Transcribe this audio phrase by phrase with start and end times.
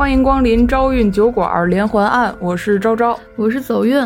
[0.00, 4.02] 欢迎光临招运酒馆连环案，我是昭昭，我是走运。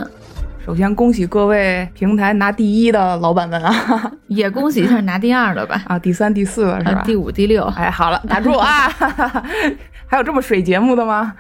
[0.67, 5.81] 首先恭喜各位平台拿第一的老板们啊， 也恭喜一下拿第二的吧。
[5.87, 7.03] 啊，第三、第四了是吧？
[7.07, 7.63] 第五、第六。
[7.77, 8.89] 哎，好了，打住啊！
[10.07, 11.33] 还有这么水节目的吗？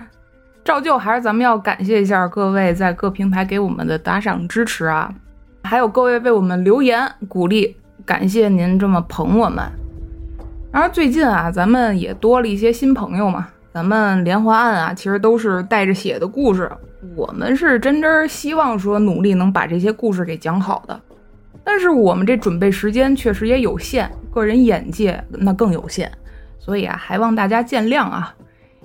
[0.63, 5.13] 照旧还是咱们要感谢一下各位在各平台给我们的打赏支持啊，
[5.65, 7.77] 还有各位为我们留言鼓励，
[8.07, 9.65] 感谢您这么捧我们。
[10.71, 13.49] 然而最近啊，咱们也多了一些新朋友嘛。
[13.75, 16.71] 咱们连环案啊，其实都是带着血的故事。
[17.17, 21.01] 我们是真真希望说努力能把这些故事给讲好的，
[21.65, 26.09] 但是我们这准备时间确实也有限，个人眼界那更有限，
[26.61, 28.33] 所以啊，还望大家见谅啊。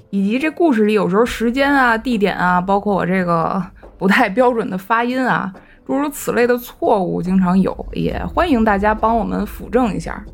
[0.10, 3.64] 以及这故事里有时候时间啊、地点啊，包括我这个
[4.00, 5.54] 不太标准的发音啊，
[5.86, 10.26] 诸如此类的错误经常有，也欢迎大家帮我们辅正一下。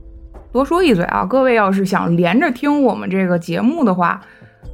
[0.53, 4.21] 多说一嘴啊，各位要是想连着听我们这个节目的话，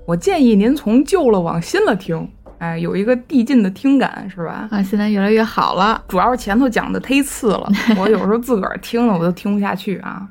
[0.06, 2.30] 我建议您从旧了往新了听，
[2.60, 4.68] 哎，有一个递进的听感，是吧？
[4.72, 10.28] 啊，现在越来越好了，主要是前头讲的忒次了，我有时候自个儿听了我都听不下去啊。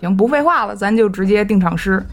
[0.00, 2.04] 行，不废话了，咱就直接定场诗。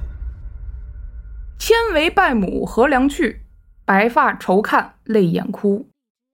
[1.58, 3.44] 千为拜母何良去，
[3.86, 5.88] 白发愁看泪眼哭。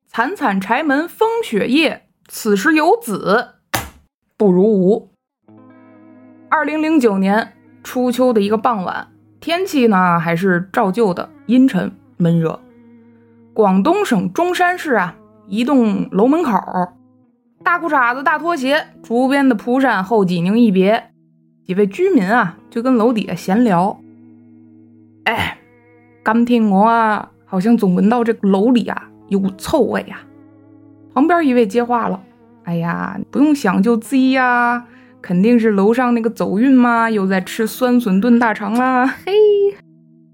[0.07, 3.55] 惨惨柴门风雪夜，此时有子
[4.35, 5.11] 不如无。
[6.49, 9.10] 二零零九年初秋的一个傍晚，
[9.41, 12.59] 天气呢还是照旧的阴沉闷热。
[13.53, 15.15] 广东省中山市啊，
[15.47, 16.53] 一栋楼门口，
[17.63, 21.11] 大裤衩子、大拖鞋，竹编的蒲扇后脊拧一别，
[21.65, 23.99] 几位居民啊就跟楼底下闲聊。
[25.23, 25.57] 哎，
[26.21, 30.21] 刚听我啊，好像总闻到这楼里啊有股臭味啊。
[31.15, 32.21] 旁边一位接话了
[32.63, 34.85] ：“哎呀，不用想就 Z 呀。”
[35.21, 39.05] 肯定是楼上那个走运嘛，又在吃酸笋炖大肠啦。
[39.05, 39.33] 嘿，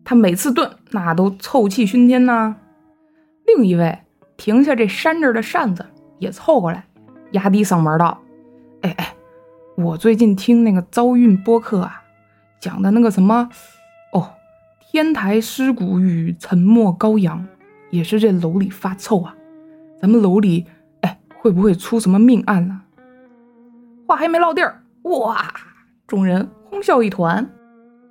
[0.03, 2.55] 他每次炖那都臭气熏天呐。
[3.45, 3.99] 另一位
[4.37, 5.85] 停下这扇着的扇子，
[6.19, 6.85] 也凑过来，
[7.31, 8.17] 压低嗓门道
[8.81, 9.13] ：“哎哎，
[9.75, 12.03] 我最近听那个遭运播客啊，
[12.61, 13.49] 讲的那个什么，
[14.13, 14.29] 哦，
[14.79, 17.45] 天台尸骨与沉默羔羊，
[17.89, 19.35] 也是这楼里发臭啊。
[20.01, 20.65] 咱们楼里，
[21.01, 22.83] 哎，会不会出什么命案了？”
[24.07, 25.53] 话还没落地儿，哇！
[26.07, 27.47] 众人哄笑一团。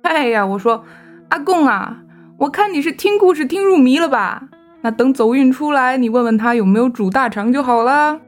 [0.03, 0.85] 哎呀，我说
[1.29, 1.97] 阿贡啊，
[2.37, 4.43] 我看你是听故事听入迷了吧？
[4.81, 8.19] 那等走运出来，你问问他有没有煮大肠就好了。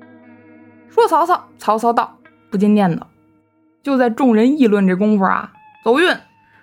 [0.90, 2.18] 说曹操，曹操到，
[2.50, 3.04] 不禁念叨。
[3.84, 5.52] 就在众人议论这功夫啊，
[5.86, 6.14] 走运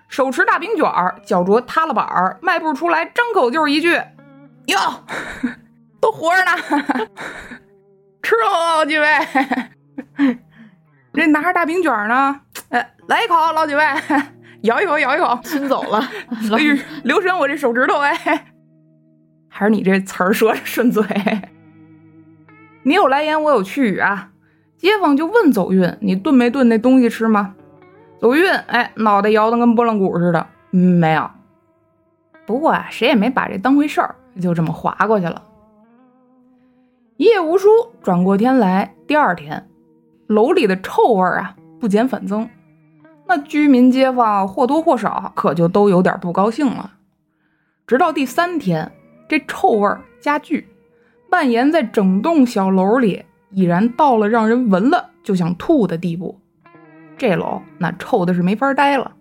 [0.08, 3.94] 手持大饼卷儿，脚着塌了板儿，迈步出来，张口就是一句
[4.66, 4.76] ：“哟，
[6.00, 6.50] 都活着呢，
[8.22, 9.06] 吃喽，几位。”
[11.16, 12.38] 这拿着大饼卷呢，
[12.68, 13.82] 哎，来一口，老几位，
[14.62, 16.06] 咬一口，咬一口，亲走了。
[17.04, 18.14] 留神我这手指头，哎，
[19.48, 21.02] 还是你这词儿说的顺嘴。
[22.82, 24.30] 你有来言，我有去语啊。
[24.76, 27.54] 街坊就问走运，你炖没炖那东西吃吗？
[28.20, 31.30] 走运，哎，脑袋摇得跟拨浪鼓似的，嗯，没有。
[32.44, 35.42] 不过啊，谁也没把这当回事儿，就这么划过去了。
[37.16, 37.70] 一夜无书，
[38.02, 39.66] 转过天来，第二天。
[40.26, 42.48] 楼里的臭味啊，不减反增，
[43.26, 46.94] 那居民街坊或多或少可就都有点不高兴了。
[47.86, 48.90] 直到第三天，
[49.28, 49.88] 这臭味
[50.20, 50.68] 加剧，
[51.30, 56.40] 蔓延在整栋小楼里，已然到了让人闻了就想吐的地步。
[57.16, 59.12] 这楼那臭的是没法待了。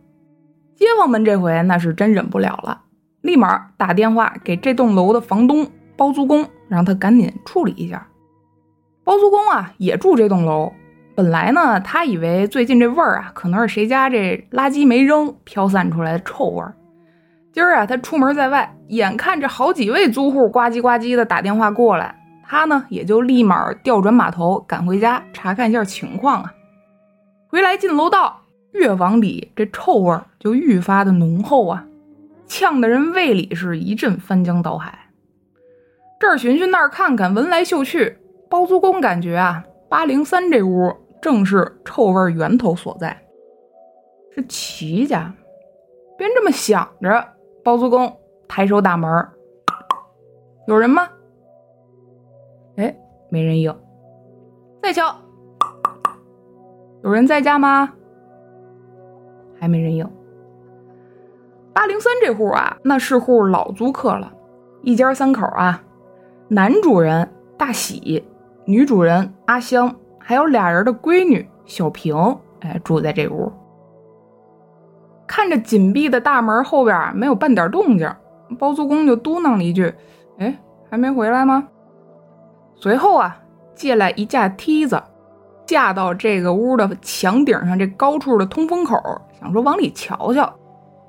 [0.76, 2.82] 街坊们这回那是真忍不了了，
[3.22, 8.08] 立马打电话给这栋楼的房东包租公，让他赶紧处理一下。
[9.04, 10.74] 包租公啊，也住这栋楼。
[11.16, 16.76] 本来呢，他以为最近这味儿啊，可能是谁家这垃圾没扔飘散出来的臭味儿。
[17.54, 22.14] 今儿啊，他出门在外，眼看着好几位租户呱唧呱唧的打电话过来，
[22.46, 26.54] 他呢也就立马调转马头赶回家查看一下情况啊。
[27.48, 28.42] 回来进楼道，
[28.74, 31.86] 越往里这臭味儿就愈发的浓厚啊，
[32.46, 34.94] 呛得人胃里是一阵翻江倒海。
[36.20, 38.18] 这儿寻寻那儿看看，闻来嗅去，
[38.50, 40.94] 包租公感觉啊，八零三这屋。
[41.26, 43.20] 正是臭味源头所在，
[44.30, 45.34] 是齐家。
[46.20, 47.30] 边这么想着，
[47.64, 48.16] 包租公
[48.48, 49.10] 抬手打门
[50.68, 51.10] 有人吗？
[52.76, 52.96] 哎，
[53.30, 53.76] 没人应。
[54.84, 55.16] 再敲，
[57.02, 57.92] 有人在家吗？
[59.60, 60.08] 还没人应。
[61.74, 64.32] 八零三这户啊，那是户老租客了，
[64.84, 65.82] 一家三口啊，
[66.50, 67.28] 男主人
[67.58, 68.24] 大喜，
[68.66, 69.96] 女主人阿香。
[70.28, 72.16] 还有俩人的闺女小平，
[72.62, 73.52] 哎，住在这屋。
[75.28, 78.12] 看着紧闭的大门后边没有半点动静，
[78.58, 79.94] 包租公就嘟囔了一句
[80.40, 80.58] ：“哎，
[80.90, 81.68] 还没回来吗？”
[82.76, 83.38] 随后啊，
[83.76, 85.00] 借来一架梯子，
[85.64, 89.00] 架到这个屋的墙顶上这高处的通风口，
[89.40, 90.52] 想说往里瞧瞧。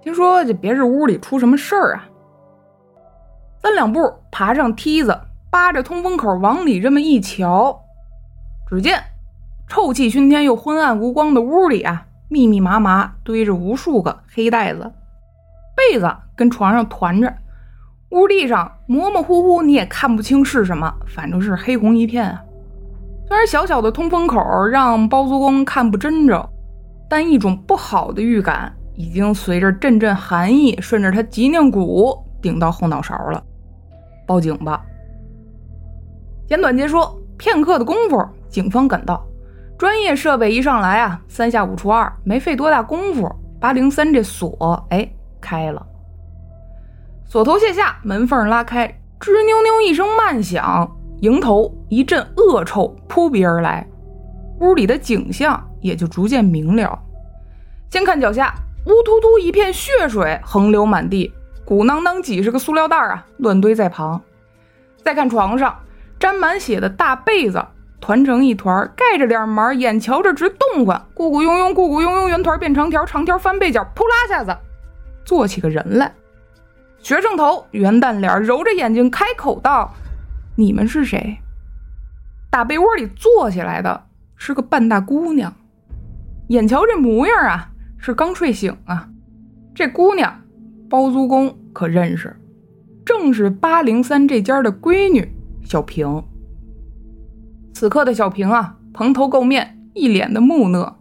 [0.03, 2.05] 听说这别是屋里出什么事儿啊？
[3.63, 5.19] 三两步爬上梯子，
[5.51, 7.83] 扒着通风口往里这么一瞧，
[8.69, 9.03] 只见
[9.69, 14.93] 臭气熏天又昏暗无光的屋里啊，密密麻麻堆着无数个黑袋子，
[15.77, 17.33] 被子跟床上团着。
[18.11, 22.43] 屋地上模模糊糊，你也看不清是什么，反正是黑红一片啊。
[23.29, 24.41] 虽然小小的通风口
[24.71, 26.49] 让包租公看不真着，
[27.09, 33.43] 但一种不好的预感已经随着阵阵寒意顺着他脊梁骨顶到后脑勺了。
[34.25, 34.85] 报警吧！
[36.49, 39.27] 简短截说，片刻的功夫，警方赶到，
[39.79, 45.09] 专业设备一上来啊，三下五除二，没费多大功夫，八零三这锁哎
[45.41, 45.87] 开了。
[47.25, 48.87] 锁头卸下，门缝拉开，
[49.21, 50.91] 吱扭扭一声慢响，
[51.21, 53.87] 迎头一阵恶臭扑鼻而来，
[54.61, 56.99] 屋里的景象也就逐渐明了。
[57.91, 58.55] 先看脚下，
[58.87, 61.33] 乌突突一片血水横流满地，
[61.65, 64.21] 鼓囊囊几十个塑料袋啊乱堆在旁。
[65.03, 65.77] 再看床上，
[66.19, 67.65] 沾满血的大被子
[68.01, 74.57] 团成一团，盖着脸门，眼瞧着直动唤，咕咕拥拥，咕咕拥拥，圆团变长条，长条翻背角，扑啦下子
[75.25, 76.13] 坐起个人来。
[76.99, 79.95] 学生头，圆蛋脸，揉着眼睛开口道
[80.57, 81.39] ：“你们是谁？”
[82.51, 84.07] 大被窝里坐起来的
[84.37, 85.53] 是个半大姑娘，
[86.49, 89.09] 眼瞧这模样啊，是刚睡醒啊。
[89.75, 90.43] 这姑娘，
[90.89, 92.35] 包租公可认识，
[93.05, 95.31] 正是八零三这家的闺女
[95.65, 96.25] 小平。
[97.79, 100.97] 此刻的小平啊，蓬头垢面，一脸的木讷，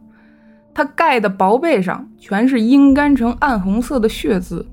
[0.73, 4.67] 他盖的薄被上全是阴干成暗红色的血渍。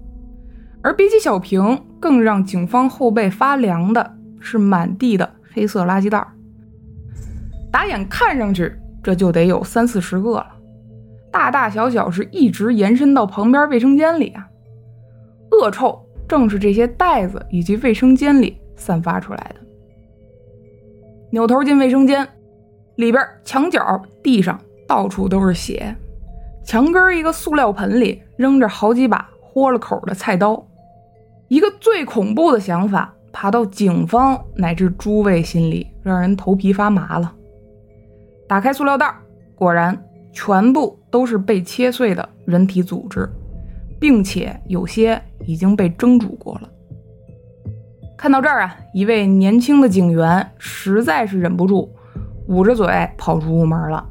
[0.82, 6.26] 而比起小平，更让警方后背发凉的是满地的黑色垃圾袋
[7.70, 10.46] 打眼看上去，这就得有三四十个了，
[11.30, 14.44] 大大小小是一直延伸到旁边卫生间里啊。
[15.52, 19.61] 恶臭正是这些袋子以及卫生间里散发出来的。
[21.32, 22.28] 扭头进卫生间，
[22.96, 25.96] 里边墙角、地上到处都是血，
[26.62, 30.62] 墙根一个塑料盆里扔着好几把豁了口的菜刀。
[31.48, 37.34] 一个最恐怖的想法爬到警方乃至诸位心里，让人头皮发麻了。
[38.46, 39.10] 打开塑料袋，
[39.54, 39.98] 果然
[40.34, 43.26] 全部都是被切碎的人体组织，
[43.98, 46.68] 并且有些已经被蒸煮过了。
[48.22, 51.92] 看到这儿啊，一位年轻的警员实在是忍不住，
[52.46, 52.86] 捂着嘴
[53.18, 54.08] 跑出屋门了。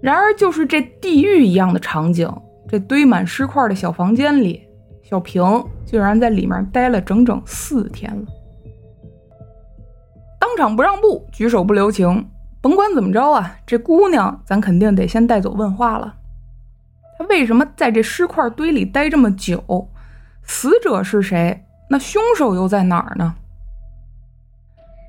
[0.00, 2.26] 然而，就是这地狱一样的场景，
[2.66, 4.66] 这堆满尸块的小房间里。
[5.02, 5.42] 小平
[5.84, 8.24] 竟然在里面待了整整四天了，
[10.40, 12.26] 当场不让步，举手不留情。
[12.62, 16.14] 甭管怎么着啊，这姑娘咱肯定得先带走问话了。
[17.18, 19.90] 她为什么在这尸块堆里待这么久？
[20.42, 21.66] 死者是谁？
[21.92, 23.34] 那凶手又在哪儿呢？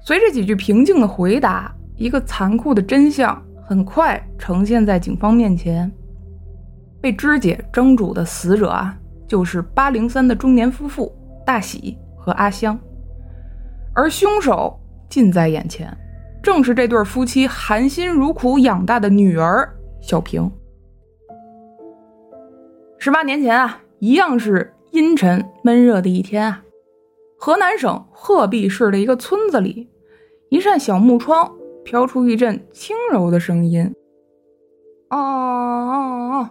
[0.05, 5.89] 随着几句平静的回答，一个残酷的真相很快呈现在警方面前：
[6.99, 8.97] 被肢解蒸煮的死者啊！
[9.25, 11.09] 就是八零三的中年夫妇
[11.45, 12.77] 大喜和阿香，
[13.95, 15.97] 而凶手近在眼前，
[16.43, 20.51] 正是这对夫妻含辛茹苦养大的女儿小平。
[22.99, 26.62] 十八年前啊，一样是阴沉闷热的一天啊，
[27.45, 29.89] 河南省鹤壁市的一个村子里，
[30.47, 33.93] 一扇小木窗飘出一阵轻柔的声音
[35.11, 36.49] ：“啊！”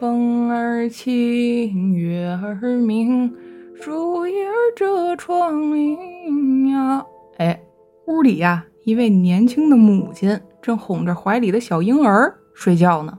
[0.00, 3.30] 风儿轻，月儿明，
[3.74, 7.04] 树叶儿遮窗棂呀。
[7.36, 7.62] 哎，
[8.06, 13.18] 屋里呀，一位年轻的母亲正哄着怀里的小婴儿睡觉呢。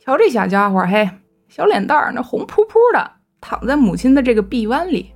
[0.00, 1.06] 瞧这小家伙，嘿，
[1.48, 3.10] 小脸蛋儿那红扑扑的，
[3.42, 5.10] 躺在母亲的这个臂弯里，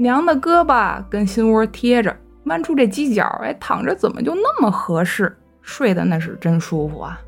[0.00, 5.36] 娘的胳膊跟心窝贴着，弯出这犄角，哎，躺着怎么就那么合适？
[5.60, 7.20] 睡的那是真舒服啊。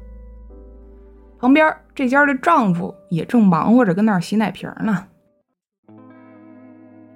[1.38, 5.04] 旁边这家的丈夫也正忙活着，跟那儿洗奶瓶呢。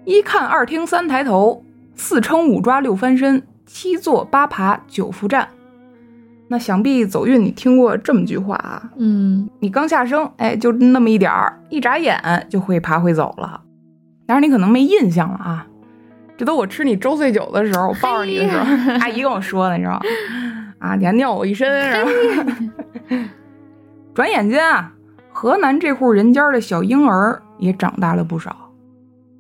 [0.05, 5.49] 一看二听三抬头，四撑五抓六翻身，七坐八爬九伏站。
[6.49, 8.91] 那想必走运，你听过这么句话啊？
[8.99, 13.63] 嗯，你刚下生，哎，就那么一点儿，一眨眼就会爬会走了。
[14.27, 15.67] 但是你可能没印象了啊，
[16.37, 18.65] 这都我吃你周岁酒的时候，我抱着你的时候，
[19.01, 20.01] 阿姨跟我说的，你知道吗？
[20.79, 22.57] 啊，你还尿我一身，是吧？
[24.15, 24.93] 转眼间啊，
[25.31, 28.73] 河南这户人家的小婴儿也长大了不少。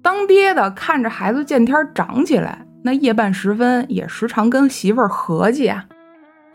[0.03, 5.85] 当爹的看着孩子见天长起来，那夜半时分也时常跟媳妇儿合计啊，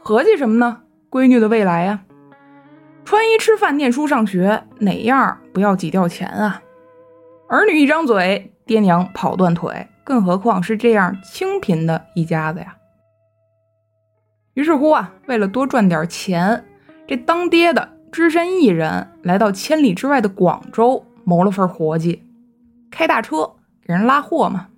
[0.02, 0.78] 合计什么呢？
[1.10, 2.00] 闺女的未来呀，
[3.04, 6.62] 穿衣吃饭念书上学哪样不要挤掉钱啊？
[7.52, 12.78] 儿女一张嘴，爹娘跑断腿，更何况是这样清贫的一家子呀？
[14.54, 16.64] 于是乎啊，为了多赚点钱，
[17.06, 22.24] 这当爹的只身一人来到千里之外的广州，谋了份活计，
[22.90, 23.52] 开大车
[23.86, 24.70] 给人拉货嘛。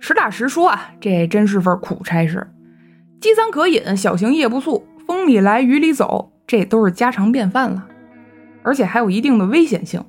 [0.00, 2.48] 实打实说啊，这真是份苦差事，
[3.20, 7.86] 饥餐渴饮，小行夜不宿，风里来雨里走，这都是家常便饭了，
[8.64, 10.04] 而且还有一定的危险性。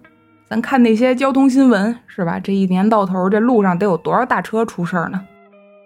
[0.50, 2.40] 咱看那些交通新闻，是吧？
[2.40, 5.22] 这一年到头，这路上得有多少大车出事儿呢？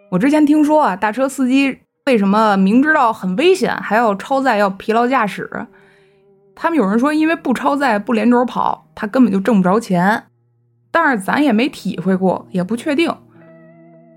[0.10, 1.80] 我之前听说啊，大车司机。
[2.06, 5.50] 为什么明知道很危险还要超载要疲劳驾驶？
[6.54, 10.24] 他们有人说，因为不超载不连轴跑，他根本就挣不着钱。
[10.92, 13.14] 但是咱也没体会过，也不确定。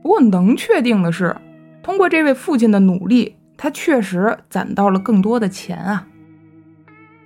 [0.02, 1.36] 不过能确定的是，
[1.82, 6.06] 通过这位父亲的努力，他确实攒到了更多的钱啊。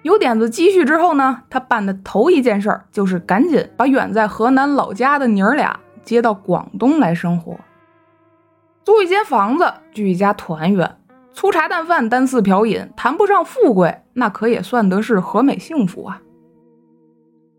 [0.03, 7.59] 有点子积蓄之后呢，他办的头一件事儿就是赶紧把远在河南老家的娘儿俩接到广东来生活。
[8.83, 10.97] 租一间房子，聚一家团圆，
[11.35, 16.23] 粗茶淡饭，单四瓢饮，谈不上富贵，那可也算得是和美幸福啊。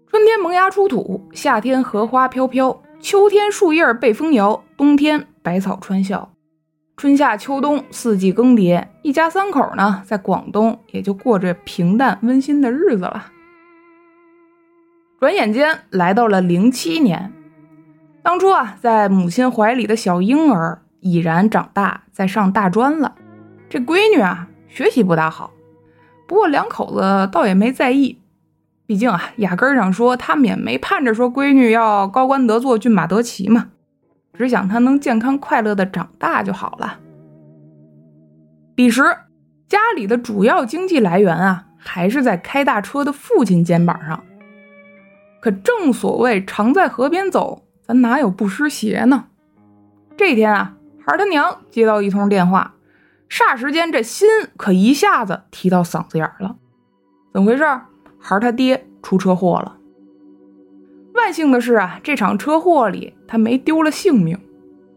[0.07, 6.33] 春天萌芽出土，夏天荷花飘飘，秋天树叶被风摇，冬天百草穿笑，
[7.01, 13.31] 春夏秋冬四季更迭，一家三口呢，在广东也就过着平淡温馨的日子了。
[15.19, 17.33] 转眼间来到了零七年，
[18.21, 20.83] 当初啊，在母亲怀里的小婴儿。
[20.99, 23.15] 已然长大，在上大专了。
[23.67, 25.49] 这闺女啊，学习不大好，
[26.27, 28.19] 不过两口子倒也没在意。
[28.85, 33.70] 毕竟啊，压根儿上说他们也没盼着说闺女要高官得坐、骏马得骑嘛，
[34.41, 36.99] 只想他能健康快乐的长大就好了。
[38.73, 39.03] 彼时
[39.69, 44.23] 家里的主要经济来源啊，还是在开大车的父亲肩膀上。
[45.39, 49.25] 可正所谓常在河边走，咱哪有不湿鞋呢？
[50.17, 50.75] 这天啊。
[51.05, 52.75] 孩他娘接到一通电话，
[53.29, 56.55] 霎时间这心可一下子提到嗓子眼了。
[57.31, 57.63] 怎么回事？
[58.19, 59.77] 孩他爹出车祸了。
[61.13, 64.37] 万幸的是啊，这场车祸里他没丢了性命。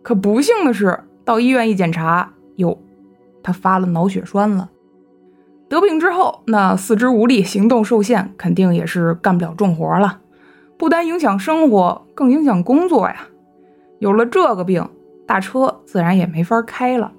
[0.02, 2.78] 可不幸的是，到医院一检查，哟，
[3.42, 4.70] 他发了脑血栓了。
[5.68, 10.20] 得病之后，那四肢无力，行动受限，肯定也是干不了重活了。
[10.76, 13.28] 不单影响生活，更影响工作呀。
[13.98, 14.88] 有了这个病。
[15.26, 17.10] 大车自然也没法开了。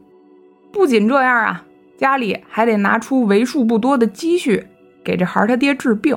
[0.72, 1.66] 不仅这样啊，
[1.98, 4.68] 家里还得拿出为数不多的积蓄
[5.04, 6.16] 给这孩他爹治病。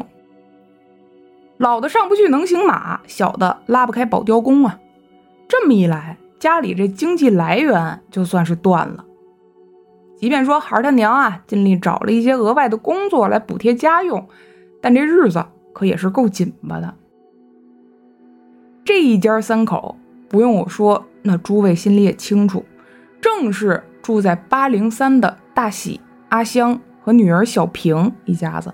[1.58, 4.78] 老的上不去能行马，小的拉不开保雕工啊。
[5.48, 9.04] 这么一来，家里这经济来源就算是断了。
[10.16, 14.28] 即便说孩儿他娘啊尽力找了一些额外的工作来补贴家用，
[14.80, 16.94] 但这日子可也是够紧巴的。
[18.84, 19.96] 这一家三口，
[20.28, 21.04] 不用我说。
[21.22, 22.64] 那诸位心里也清楚，
[23.20, 26.00] 正是住在八零三的大喜、
[26.30, 28.72] 阿香和女儿小平一家子。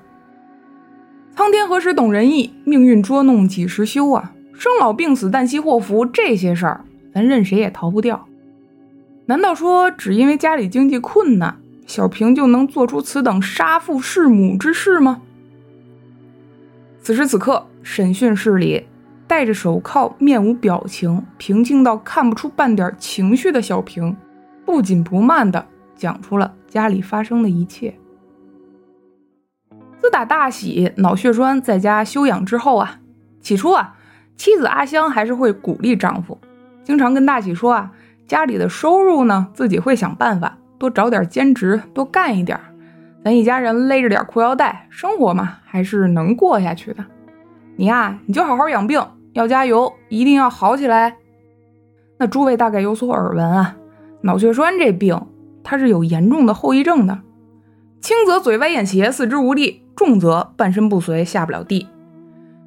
[1.37, 2.53] 苍天何时懂人意？
[2.65, 4.33] 命运捉弄几时休啊？
[4.55, 8.25] 生老病死、旦夕祸福这些事儿，咱任谁也逃不掉。
[9.27, 15.23] 难道说只因为家里经济困难，小平就能做出此等杀父弑母之事吗？
[17.03, 18.85] 此时此刻，审讯室里。
[19.27, 24.15] 戴着手铐、面无表情、平静到看不出半点情绪的小平，
[24.67, 27.93] 不紧不慢地讲出了家里发生的一切。
[30.05, 33.01] 自打大喜脑血栓在家休养之后啊，
[33.41, 33.97] 起初啊，
[34.37, 36.39] 妻子阿香还是会鼓励丈夫，
[36.83, 37.91] 经常跟大喜说啊，
[38.29, 42.61] 家里的收入呢，自己会想办法多找点兼职，多干一点，
[43.25, 47.03] 咱一家人勒着点裤腰带，生活嘛，还是能过下去的。
[47.77, 51.17] 你呀，你就好好养病，要加油，一定要好起来。
[52.19, 53.75] 那诸位大概有所耳闻啊，
[54.21, 55.19] 脑血栓这病
[55.63, 57.21] 它是有严重的后遗症的，
[58.03, 61.89] 轻则嘴歪眼斜、四肢无力，重则半身不遂、下不了地。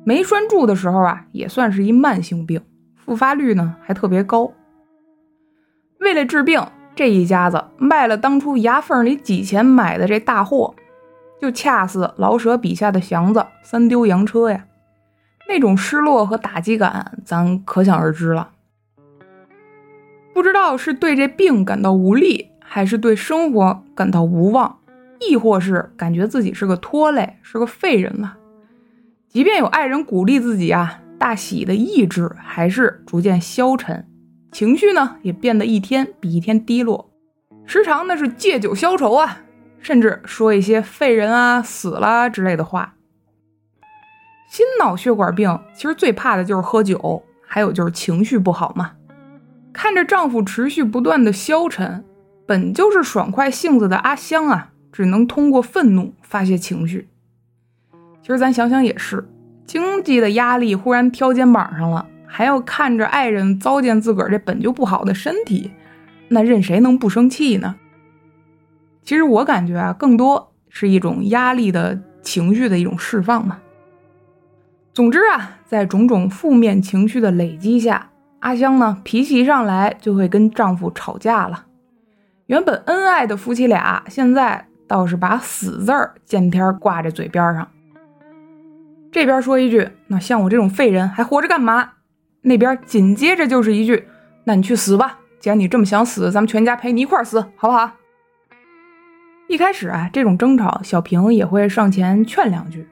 [0.04, 2.62] 没拴住的时候啊，也算是一慢性病，
[2.96, 4.52] 复发率呢还特别高。
[6.00, 6.66] 为了治病，
[6.96, 10.76] 这一家子卖了当初牙缝里挤钱买的这大货，
[11.42, 14.66] 就恰似老舍笔下的祥子三丢洋车呀。
[15.50, 18.52] 那种失落和打击感，咱可想而知了。
[20.34, 24.78] 不知道是对这病感到无力，还是对生活感到无望，
[25.20, 28.38] 亦或是感觉自己是个拖累，是个废人了。
[29.28, 34.08] 即便有爱人鼓励自己啊，大喜的意志还是逐渐消沉，
[34.52, 37.12] 情绪呢也变得一天比一天低落，
[37.66, 39.40] 时常呢是借酒消愁啊，
[39.80, 42.96] 甚至说一些废人啊、死了之类的话。
[44.50, 48.94] 心脑血管病其实最怕的就是喝酒，还有就是情绪不好嘛。
[49.74, 52.04] 看着丈夫持续不断的消沉，
[52.48, 57.08] 本就是爽快性子的阿香啊，只能通过愤怒发泄情绪。
[58.22, 59.28] 其实咱想想也是，
[59.66, 65.72] 经济的压力忽然挑肩膀上了，还要看着爱人糟践自个儿这本就不好的身体，
[66.30, 67.76] 那任谁能不生气呢？
[69.04, 73.60] 其实我感觉啊，更多是一种压力的情绪的一种释放嘛。
[74.94, 81.66] 总之啊，在种种负面情绪的累积下，阿香呢脾气一上来就会跟丈夫吵架了。
[82.48, 87.68] 原本恩爱的夫妻俩，现在倒是把死字儿见天挂在嘴边上。
[89.12, 91.92] 这边说一句：“那像我这种废人还活着干嘛？”
[92.42, 94.08] 那边紧接着就是一句
[94.46, 95.20] ：“那你去死吧！
[95.40, 97.92] 既然你这么想死，咱们全家陪你一块儿死，好不好？”
[99.48, 102.88] 一开始啊，这种争吵，小平也会上前劝两句。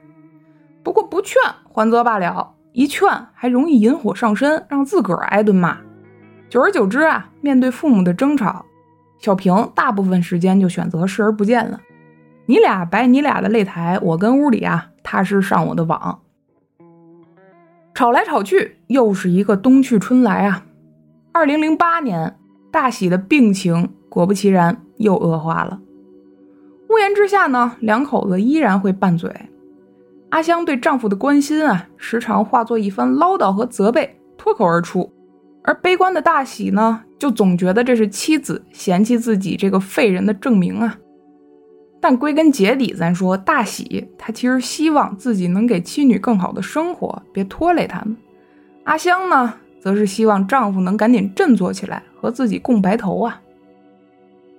[0.82, 5.78] 不过不劝，还则罢了；一劝，还容易引火上身，让自个儿挨顿骂。
[6.48, 8.64] 久而久之啊，面对父母的争吵，
[9.18, 11.80] 小平大部分时间就选择视而不见了。
[12.46, 16.20] 你俩摆你俩的擂台，我跟屋里啊踏实上我的网。
[17.92, 20.64] 吵来吵去，又是一个冬去春来啊。
[21.32, 22.36] 二零零八年，
[22.70, 25.80] 大喜的病情果不其然又恶化了。
[26.88, 29.30] 屋檐之下呢，两口子依然会拌嘴。
[30.28, 35.10] 阿香对丈夫的关心啊，时常化作一番唠叨和责备，脱口而出；
[35.64, 40.98] 而悲观的大喜呢，就总觉得这是妻子嫌弃自己这个废人的证明啊。
[42.08, 48.16] 但归根结底，咱说大喜，他其实希望自己能给妻女更好的生活，别拖累他们。
[48.84, 53.42] 阿香呢，则是希望丈夫能赶紧振作起来，和自己共白头啊。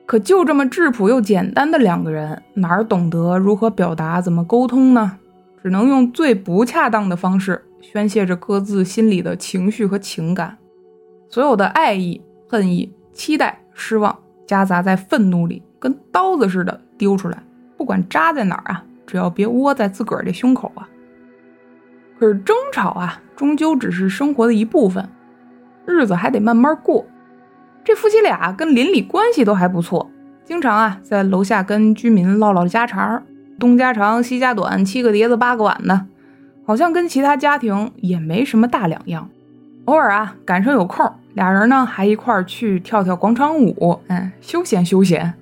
[0.06, 5.18] 可就这么质朴又简单的两个人，哪懂得如何表达、怎么沟通呢？
[5.64, 10.58] 只能用最不恰当的方式宣泄着各自心里的情绪和情感，
[11.30, 17.38] 所有的爱意、恨意、期待、失望，夹杂在愤怒里，跟刀子似的丢出来。
[17.78, 20.90] 不管扎在哪儿啊，只要别窝在自个儿这胸口啊。
[22.20, 25.08] 可是争吵啊，终究只是生活的一部分，
[25.86, 27.06] 日子还得慢慢过。
[27.84, 30.10] 这夫妻俩跟邻里关系都还不错，
[30.44, 33.24] 经常啊在楼下跟居民唠唠家常。
[33.60, 36.06] 东家长西家短，七个碟子八个碗的，
[36.66, 39.30] 好像跟其他家庭也没什么大两样。
[39.86, 45.34] 偶尔啊，赶上有空，俩人呢还一块儿去跳跳广场舞，嗯，休闲休闲。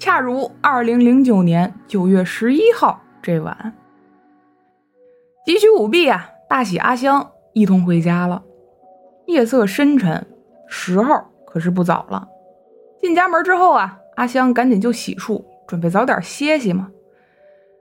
[0.00, 3.74] 恰如二零零九年九月十一号这晚，
[5.44, 8.42] 急需舞弊啊，大喜阿香一同回家了。
[9.26, 10.26] 夜色深沉，
[10.66, 12.26] 时候可是不早了。
[12.98, 16.90] 进家门之后啊，阿香赶紧就洗漱，准备早点歇息嘛。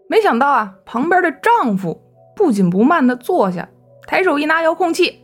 [0.10, 2.02] 没想到啊，旁边的丈夫
[2.36, 3.70] 不紧不慢地坐下，
[4.06, 5.24] 抬手一拿遥控器，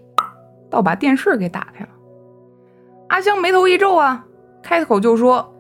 [0.70, 1.90] 倒把电视给打开了。
[3.10, 4.26] 阿香眉头一皱啊，
[4.64, 5.54] 开口就说：“，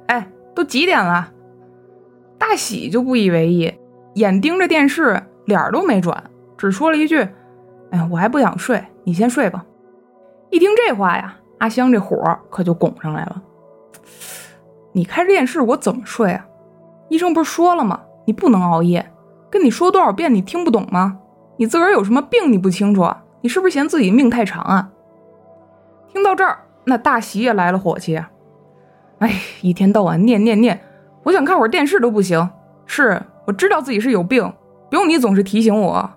[0.55, 1.31] 都几点了？”
[2.39, 3.73] 大喜就不以为意，
[4.15, 6.23] 眼盯着电视，脸都没转，
[6.57, 7.27] 只说了一句
[7.91, 9.65] ：“哎，我还不想睡，你先睡吧。”
[10.49, 12.17] 一听这话呀，阿香这火
[12.49, 13.41] 可就拱上来了
[14.93, 16.45] ：“你开着电视，我怎么睡啊？
[17.09, 18.01] 医生不是说了吗？
[18.25, 19.05] 你不能熬夜。”
[19.51, 21.17] 跟你说多少遍，你听不懂吗？
[21.55, 23.09] 你自个儿有什么病你不清楚？
[23.39, 24.89] 你是不是嫌自己命太长啊？
[26.11, 28.21] 听到这儿，那大喜也来了火气。
[29.19, 30.79] 哎，一天到晚念念念，
[31.23, 32.49] 我想看会儿电视都不行。
[32.85, 34.53] 是，我知道自己是有病，
[34.89, 36.09] 不用你总是提醒我。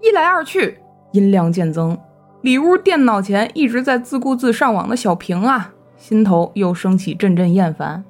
[0.00, 0.78] 一来二去，
[1.12, 1.98] 音量渐增，
[2.42, 8.04] 里屋电脑前一直在自顾自上网的小平啊，心头又升起阵阵厌烦，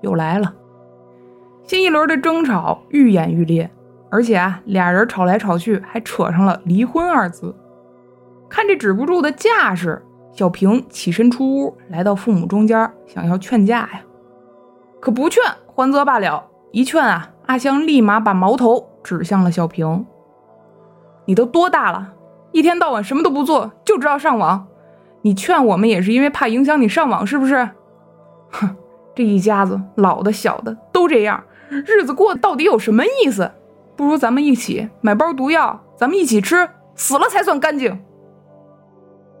[0.00, 0.54] 又来了。
[1.64, 3.70] 新一轮的争吵愈演愈烈，
[4.10, 7.54] 而且啊，俩人吵来吵去，还扯上了离婚二字。
[8.48, 10.02] 看这止不住的架势，
[10.38, 14.02] 小平起身出屋，来到父母中间，想要劝架呀。
[15.00, 20.06] 可不劝，还则罢了；一劝啊，阿香立马把矛头指向了小平
[21.26, 22.12] ：“你都多大了，
[22.52, 24.68] 一天到晚什么都不做，就知道上网。
[25.22, 27.70] 你劝我们也是因为怕影响你上网，是不是？”
[28.52, 28.76] 哼，
[29.16, 31.42] 这一家子老的小的都这样。
[31.68, 33.50] 日子过到底有什么意思？
[33.96, 38.00] 不如咱们一起买包毒药，咱们一起吃，死了才算干净。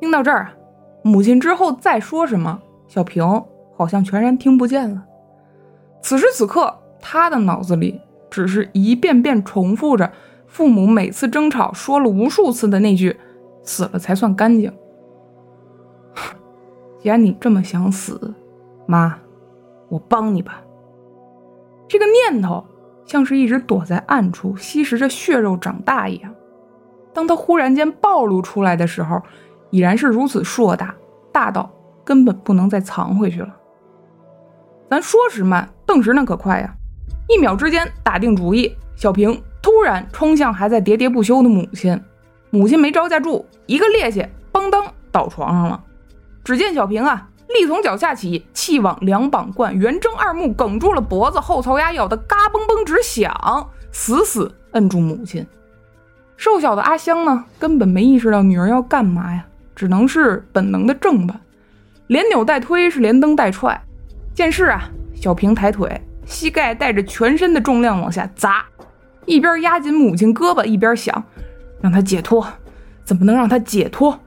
[0.00, 0.50] 听到这儿，
[1.02, 3.24] 母亲之后再说什么，小平
[3.76, 5.04] 好像全然听不见了。
[6.02, 10.12] 此时此刻，他的脑子里只是一遍遍重复着
[10.46, 13.16] 父母每次争吵说了无数次的那句
[13.62, 14.72] “死了才算干净”。
[17.00, 18.34] 既然你这么想死，
[18.86, 19.18] 妈，
[19.88, 20.62] 我帮你吧。
[21.86, 22.64] 这个念头
[23.06, 26.34] 像是一直躲在暗处吸食着血肉长大一样，
[27.12, 29.22] 当他忽然间暴露出来的时候，
[29.70, 30.94] 已然是如此硕大，
[31.32, 31.70] 大到
[32.04, 33.54] 根本不能再藏回去了。
[34.90, 36.74] 咱说时慢，瞪时那可快呀！
[37.28, 42.00] 一秒之间打定主意，小平突然冲向还在喋喋不休的母亲，
[42.50, 45.84] 母亲没招架住，一个趔趄，邦当倒床上了。
[46.42, 55.46] 只见小平啊，力从脚下起，气往两膀灌，圆睁二目，哽住了脖子，后槽牙咬得嘎嘣嘣直响，死死摁住母亲。
[56.38, 59.44] 瘦小的阿香呢，根本没意识到女儿要干嘛呀，
[59.78, 61.40] 只能是本能的正吧，
[62.08, 63.80] 连扭带推，是连蹬带踹。
[64.34, 68.64] 见势啊，小平抬腿，膝盖带着全身的重量往下砸，
[69.24, 71.22] 一边压紧母亲胳膊，一边想
[71.80, 72.44] 让她解脱，
[73.04, 74.18] 怎么能让她解脱？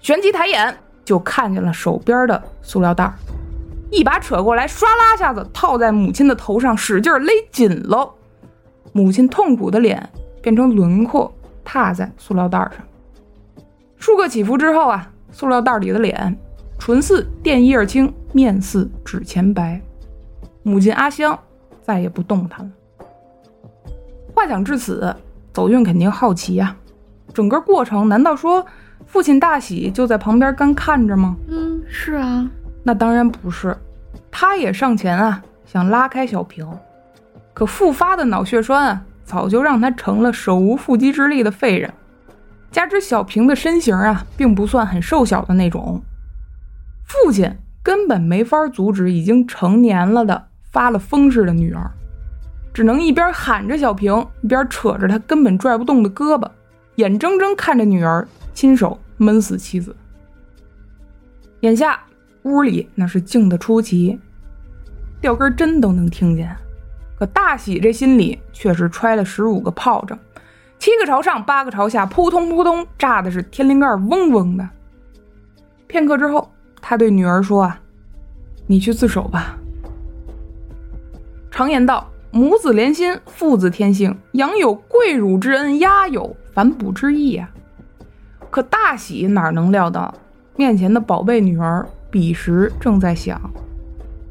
[0.00, 0.76] 旋即抬眼。
[1.02, 3.12] 就看见了手边的塑料袋，
[3.90, 8.10] 一把扯过来，唰啦下子套在母亲的头上，使劲勒紧了。
[8.92, 11.30] 母亲痛苦的脸变成轮廓，
[11.62, 12.72] 踏在塑料袋上。
[13.98, 16.36] 数个起伏之后啊，塑料袋里的脸，
[16.78, 19.80] 唇似电叶青，面似纸钱白。
[20.62, 21.38] 母亲阿香
[21.82, 22.72] 再也不动弹了。
[24.34, 25.14] 话讲至此，
[25.52, 26.76] 走运肯定好奇呀，
[27.32, 28.64] 整个过程难道说？
[29.06, 31.36] 父亲大喜就在旁边干看着吗？
[31.48, 32.48] 嗯，是啊。
[32.82, 33.76] 那当然不是，
[34.30, 36.66] 他也上前啊，想拉开小平，
[37.52, 41.92] 可复发的脑血栓啊，早就让他成了手无缚鸡之力的废人。
[42.74, 46.02] 加之小平的身形啊，并不算很瘦小的那种，
[47.04, 51.88] 父亲根本没法阻止已经成年了的发了疯似的女儿，
[52.72, 56.50] 只能一边喊着小平，一边扯着他根本拽不动的胳膊，
[56.96, 58.26] 眼睁睁看着女儿。
[58.52, 59.94] 亲手闷死妻子。
[61.60, 62.00] 眼下
[62.42, 64.18] 屋里那是静得出奇，
[65.20, 66.56] 掉根针都能听见。
[67.16, 70.18] 可大喜这心里却是揣了十五个炮仗，
[70.84, 74.68] 七个朝上，八个朝下，扑通扑通炸的是天灵盖嗡嗡的。
[75.86, 77.80] 片刻之后，他对女儿说：“啊，
[78.66, 79.56] 你去自首吧。
[81.50, 87.48] 常言道，母子连心，父子天性，养有跪乳之恩，鸦有反哺之意啊。”
[88.52, 90.14] 可大喜哪能料到，
[90.54, 93.40] 面前的宝贝女儿彼时正在想：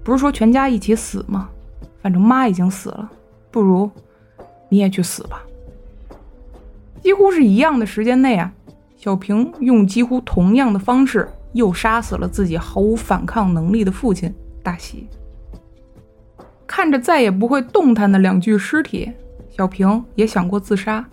[0.04, 1.50] 不是说全家一起死吗？
[2.04, 3.10] 反正妈已经死了，
[3.50, 3.89] 不如
[4.70, 5.42] 你也去死吧。
[7.04, 8.52] 几乎是一样的时间内啊，
[8.96, 15.08] 小平用几乎同样的方式又杀死了自己毫无反抗能力的父亲大喜。
[16.66, 19.12] 看着再也不会动弹的两具尸体，
[19.50, 21.06] 小平也想过自杀。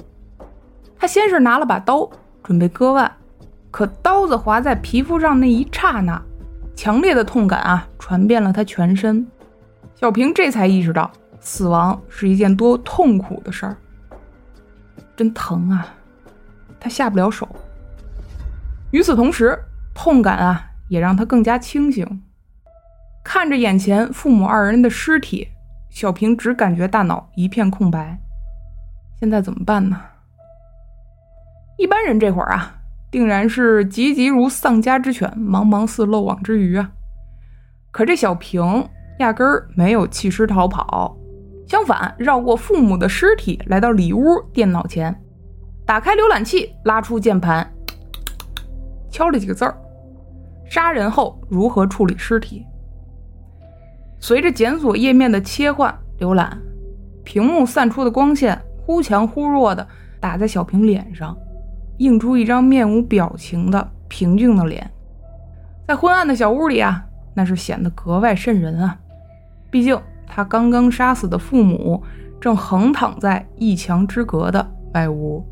[0.97, 2.09] 他先是拿了把刀。
[2.43, 3.13] 准备割腕，
[3.71, 6.21] 可刀子划在皮肤上那一刹那，
[6.75, 9.25] 强烈的痛感啊，传遍了他全身。
[9.95, 13.77] 小平这才意识到，死亡是一件多痛苦的事儿，
[15.21, 15.87] 真疼啊！
[16.81, 17.47] 他下不了手。
[18.91, 19.63] 与此同时，
[19.95, 22.23] 痛感啊，也让他更加清醒。
[23.23, 25.47] 看着眼前父母二人的尸体，
[25.91, 28.19] 小平只感觉大脑一片空白。
[29.19, 30.01] 现在怎么办呢？
[31.77, 32.77] 一般人这会儿啊，
[33.11, 36.91] 定然是急急如丧家之犬，茫茫似漏网之鱼啊。
[37.91, 41.15] 可这小平压根儿没有弃尸逃跑，
[41.71, 45.17] 相反，绕过父母的尸体，来到里屋电脑前，
[45.87, 47.65] 打开浏览器，拉出键盘，
[49.09, 49.73] 敲了几个字儿
[50.69, 52.67] ：“杀人后如何处理尸体。”
[54.19, 56.61] 随着检索页面的切换浏览，
[57.23, 59.87] 屏幕散出的光线忽强忽弱的
[60.19, 61.37] 打在小平脸上。
[61.99, 64.91] 映出一张面无表情的平静的脸，
[65.87, 68.99] 在昏暗的小屋里啊，那是显得格外瘆人啊。
[69.71, 69.97] 毕竟
[70.33, 72.01] 他刚刚杀死的父母
[72.41, 74.65] 正横躺在一墙之隔的
[74.95, 75.45] 外屋。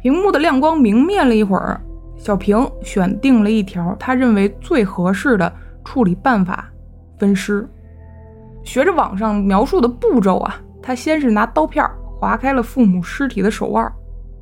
[0.00, 1.80] 屏幕的亮光明灭了一会儿，
[2.16, 5.52] 小平选定了一条他认为最合适的
[5.84, 6.68] 处理办法：
[7.16, 7.68] 分尸。
[8.64, 13.90] 学着网上描述的步骤啊，他先是拿刀片划开了父母尸体的手腕。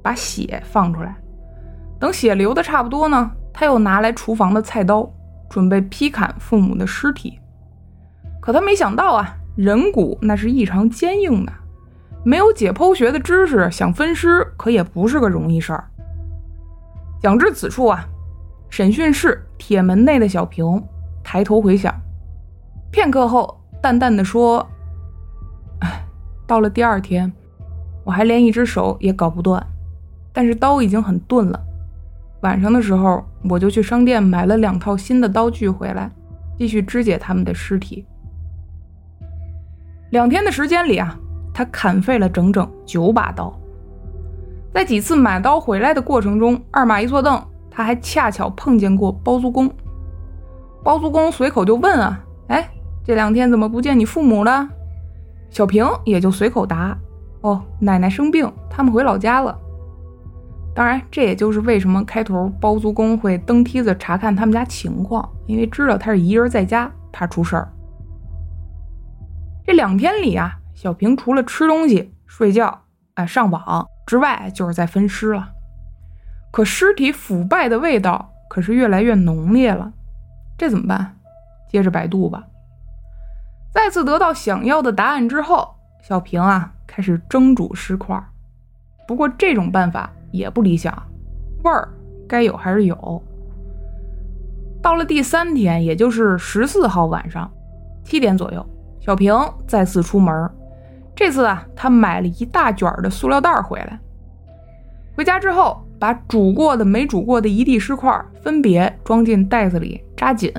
[0.01, 1.15] 把血放出来，
[1.99, 5.07] 等血流的差不多呢，他又拿来厨房的菜刀，
[5.51, 7.38] 准备劈砍父母的尸体。
[8.41, 11.53] 可他没想到啊，人骨那是异常坚硬的，
[12.25, 15.85] 没有解剖学的知识，想分尸可也不是个容易事儿。
[17.21, 18.07] 讲至此处啊，
[18.71, 20.83] 审讯室铁门内的小平
[21.23, 21.95] 抬头回想，
[22.91, 24.67] 片刻后淡淡的说
[25.81, 26.05] ：“哎，
[26.47, 27.33] 到了第二天。”
[28.05, 29.63] 我还连一只手也搞不断，
[30.33, 31.63] 但是刀已经很钝了。
[32.41, 36.11] 晚上的时候，我就去商店买了两套新的刀具回来，
[36.57, 38.07] 继续肢解他们的尸体。
[40.11, 41.19] 两天的时间里啊，
[41.53, 43.53] 他砍废了整整九把刀。
[44.73, 49.71] 在几次买刀回来的过程中，二马一坐凳，他还恰巧碰见过包租公。
[50.83, 52.69] 包租公随口就问啊：“哎，
[53.05, 54.69] 这两天怎么不见你父母了？”
[55.51, 56.97] 小平也就随口答
[57.43, 59.59] ：“哦，奶奶生病，他们回老家了。”
[60.75, 67.69] 当然，这也就是为什么开头包租公会登梯子查看他们家情况，因为知道他是一人在家，怕出事儿。
[69.69, 75.51] 这两天里啊，小平除了吃东西、睡觉、啊上网之外，就是在分尸了。
[76.51, 79.93] 可尸体腐败的味道可是越来越浓烈了，
[80.57, 81.15] 这怎么办？
[81.69, 82.47] 接着百度吧。
[83.71, 88.19] 再次得到想要的答案之后，小平啊开始蒸煮尸块。
[89.07, 90.91] 不过这种办法也不理想，
[91.63, 91.87] 味儿
[92.27, 93.23] 该有还是有。
[94.83, 97.51] 到了第三天，也就是十四号晚上
[98.03, 98.67] 七点左右，
[99.09, 99.35] 小平
[99.67, 100.51] 再次出门。
[101.17, 103.99] 这次啊，他买了一大卷的塑料袋回来。
[105.17, 110.53] 回家之后，把煮过的、没煮过的一地尸块分别装进袋子里，扎紧。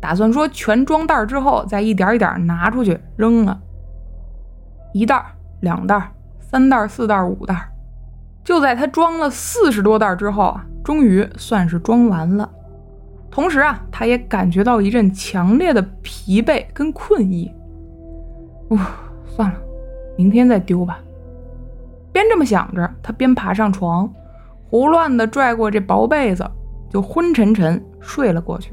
[0.00, 3.56] 打算说全装袋之后，再一点一点拿出去扔了。
[4.92, 5.24] 一袋、
[5.60, 7.68] 两袋、三袋、四袋、五袋，
[8.42, 12.50] 就在他装了四十多袋之后啊，终于算是装完了。
[13.30, 17.54] 同时啊，他也感觉到一阵强烈的疲惫跟困意。
[18.68, 18.78] 哦，
[19.26, 19.58] 算了，
[20.16, 21.00] 明天再丢吧。
[22.12, 24.12] 边这么想着，他边爬上床，
[24.68, 26.44] 胡乱的拽过这薄被子，
[26.90, 28.72] 就昏沉沉睡了过去。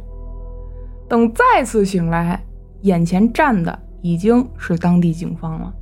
[1.07, 2.43] 等再次醒来，
[2.81, 5.73] 眼前站的已经是当地警方了。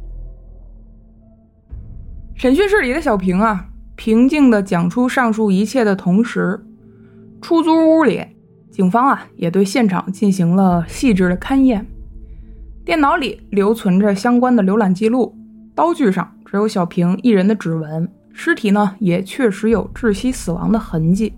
[2.35, 6.65] 审讯室里的小平啊，平静地讲出上述一切的同时，
[7.41, 8.21] 出租屋里，
[8.69, 11.87] 警方啊也对现场进行了细致的勘验。
[12.85, 15.35] 电脑里留存着相关的浏览记录，
[15.73, 21.33] 刀具上只有小平一人的指纹，尸体呢也确实有窒息死亡的痕迹。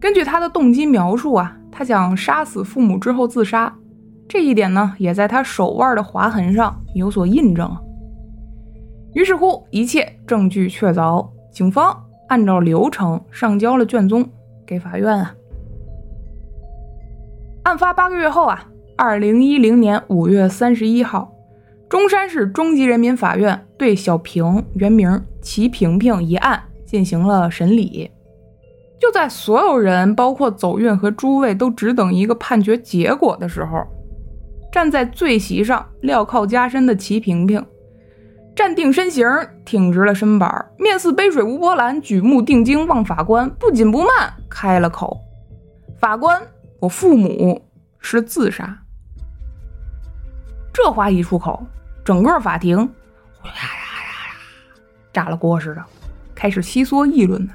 [0.00, 1.56] 根据他的动机描述啊。
[1.76, 3.74] 他想杀死父母之后自杀，
[4.28, 7.68] 这一点呢，也在他手腕的划痕上有所印证。
[9.12, 14.24] 于是乎，一切证据确凿，警方按照流程上交了卷宗
[14.64, 15.34] 给法院啊。
[17.64, 18.64] 案发八个月后啊，
[18.96, 21.32] 二零一零年五月三十一号，
[21.88, 28.08] 中山市中级人民法院对小平（原名齐萍萍）一案进行了审理。
[29.00, 33.84] 就在所有人，包括走运和诸位，都只等一个判决结果的时候，
[34.70, 37.66] 站在罪席上镣铐加身的齐平平，
[38.54, 39.26] 站定身形，
[39.64, 45.18] 挺直了身板，面似杯水无波澜，举目定睛望法官，不紧不慢开了口
[45.98, 46.40] ：“法官，
[46.78, 47.60] 我父母
[47.98, 48.82] 是自杀。”
[50.74, 51.64] 这话一出口，
[52.04, 52.84] 整个法庭呀
[53.44, 54.34] 呀呀呀，
[55.12, 55.84] 炸了锅似的，
[56.34, 57.52] 开始悉嗦议论呢。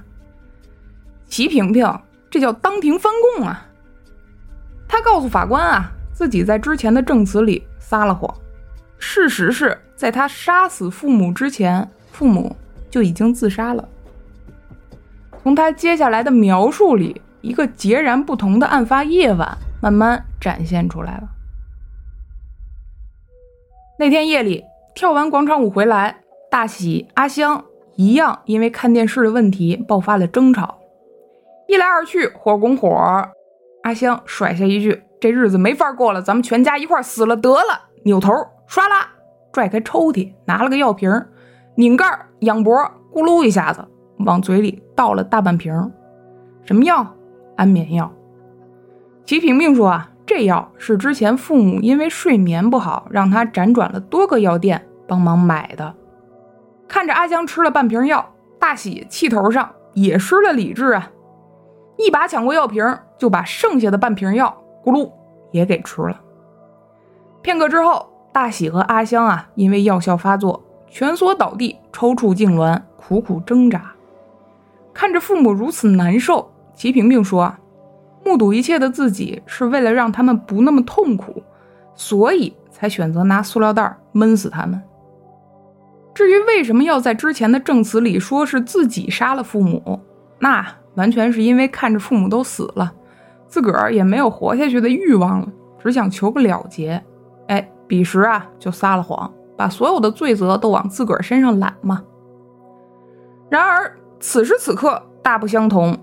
[1.28, 1.86] 齐萍萍，
[2.32, 3.68] 这叫当庭翻供啊！
[4.88, 8.34] 他告诉法官啊，自己在之前的证词里撒了谎。
[8.98, 12.56] 事实是在他杀死父母之前，父母
[12.90, 13.86] 就已经自杀了。
[15.44, 21.30] 从他接下来的描述里，一个截然不同的案发夜晚慢慢展现出来了。
[24.00, 24.64] 那天夜里，
[24.96, 27.66] 跳完广场舞回来，大喜、阿香
[27.98, 30.80] 一样因为看电视的问题爆发了争吵。
[31.68, 32.90] 一来二去，火拱火。
[33.84, 38.32] 阿香甩下一句：“这日子没法过了，咱们全家一块死了得了。”扭头
[38.70, 39.06] 唰啦
[39.52, 41.12] 拽开抽屉，拿了个药瓶，
[41.76, 42.06] 拧盖
[42.40, 42.74] 仰脖，
[43.14, 43.86] 咕噜一下子
[44.20, 45.92] 往嘴里倒了大半瓶。
[46.64, 47.06] 什么药？
[47.58, 48.10] 安眠药。
[49.26, 55.96] 齐萍萍说：“啊，这药是之前父母因为睡眠不好，让他辗转了多个药店帮忙买的。”
[56.88, 61.12] 看着阿香吃了半瓶药，大喜气头上也失了理智啊！
[61.98, 65.12] 一把抢过药瓶，就把剩下的半瓶药咕噜
[65.50, 66.22] 也给吃了。
[67.42, 73.94] 片刻之后，大喜和阿香啊，因为药效发作，蜷缩倒地，抽搐痉挛，苦苦挣扎。
[74.94, 77.52] 看着父母如此难受，齐萍萍说
[78.30, 81.42] ：“目睹一切的自己是为了让他们不那么痛苦，
[81.96, 84.80] 所以才选择拿塑料袋闷死他们。
[86.14, 90.00] 至于为什么要在之前的证词里说是自己杀了父母，
[90.40, 90.66] 那……”
[90.96, 92.92] 完全是因为看着父母都死了，
[93.48, 95.48] 自个儿也没有活下去的欲望了，
[95.82, 97.02] 只想求个了结。
[97.48, 102.04] 哎，彼时啊就撒了谎，把所有的罪责都往自个儿身上揽嘛。
[103.50, 105.98] 然而此时此刻大不相同。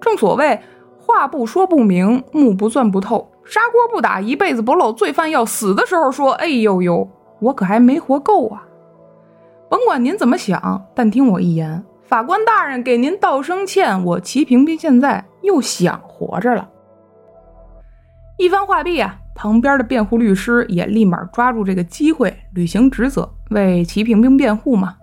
[0.00, 0.58] 正所谓
[1.00, 4.92] 话不说不明，目不钻不透，砂锅不打一辈子不漏。
[4.92, 7.08] 罪犯要死的时候说：“哎呦呦，
[7.40, 8.62] 我可还没活够啊！”
[9.68, 14.04] 甭管您怎么想，但听我一言，法官大人给您道声歉。
[14.04, 16.68] 我齐萍萍现在又想活着了。
[18.36, 24.96] 一番话毕啊，旁边的辩护律师也立马抓住这个机会履行职责，为齐萍萍辩护嘛。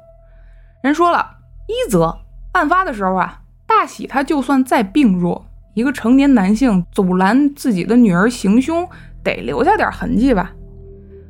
[0.82, 1.26] 人说了，
[1.68, 2.18] 一则
[2.54, 3.42] 案发的时候啊。
[3.70, 5.46] 大喜他就算再病弱，
[5.78, 8.84] 一个成年男性阻拦自己的女儿行凶，
[9.24, 10.52] 得留下点痕迹吧。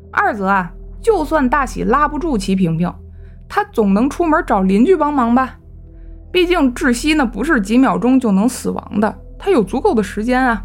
[0.10, 2.90] 二则啊，就算大喜拉不住齐平平，
[3.50, 5.60] 他总能出门找邻居帮忙吧。
[6.32, 10.64] 毕竟窒息那不是几秒钟就能死亡的，他有足够的时间啊。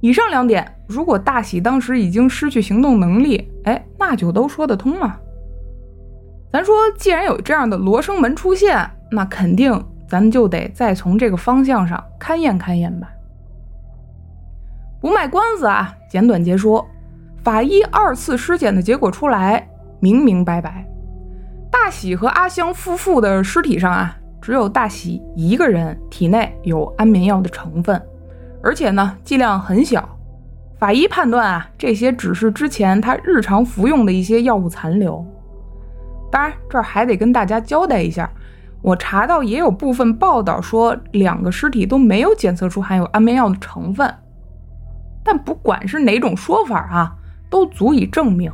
[0.00, 5.16] 以上两点，如果大喜当时已经失去行动能力，哎，那就都说得通了。
[6.52, 8.76] 咱说，既然有这样的罗生门出现，
[9.12, 9.80] 那肯定。
[10.10, 13.08] 咱就得再从这个方向上勘验勘验吧。
[15.00, 16.84] 不卖关子啊，简短截说，
[17.44, 19.68] 法医二次尸检的结果出来，
[20.00, 20.84] 明明白白，
[21.70, 28.02] 大喜和阿香夫妇的尸体上啊，只有大喜一个人体内有安眠药的成分，
[28.64, 30.06] 而且呢剂量很小。
[30.76, 35.24] 法医判断啊，这些只是之前他日常服用的一些药物残留。
[36.32, 38.28] 当然，这儿还得跟大家交代一下。
[38.82, 44.12] 我查到也有部分报道说，两个尸体都没有检测出含有安眠药的成分。
[45.22, 47.14] 但不管是哪种说法啊，
[47.50, 48.50] 都足以证明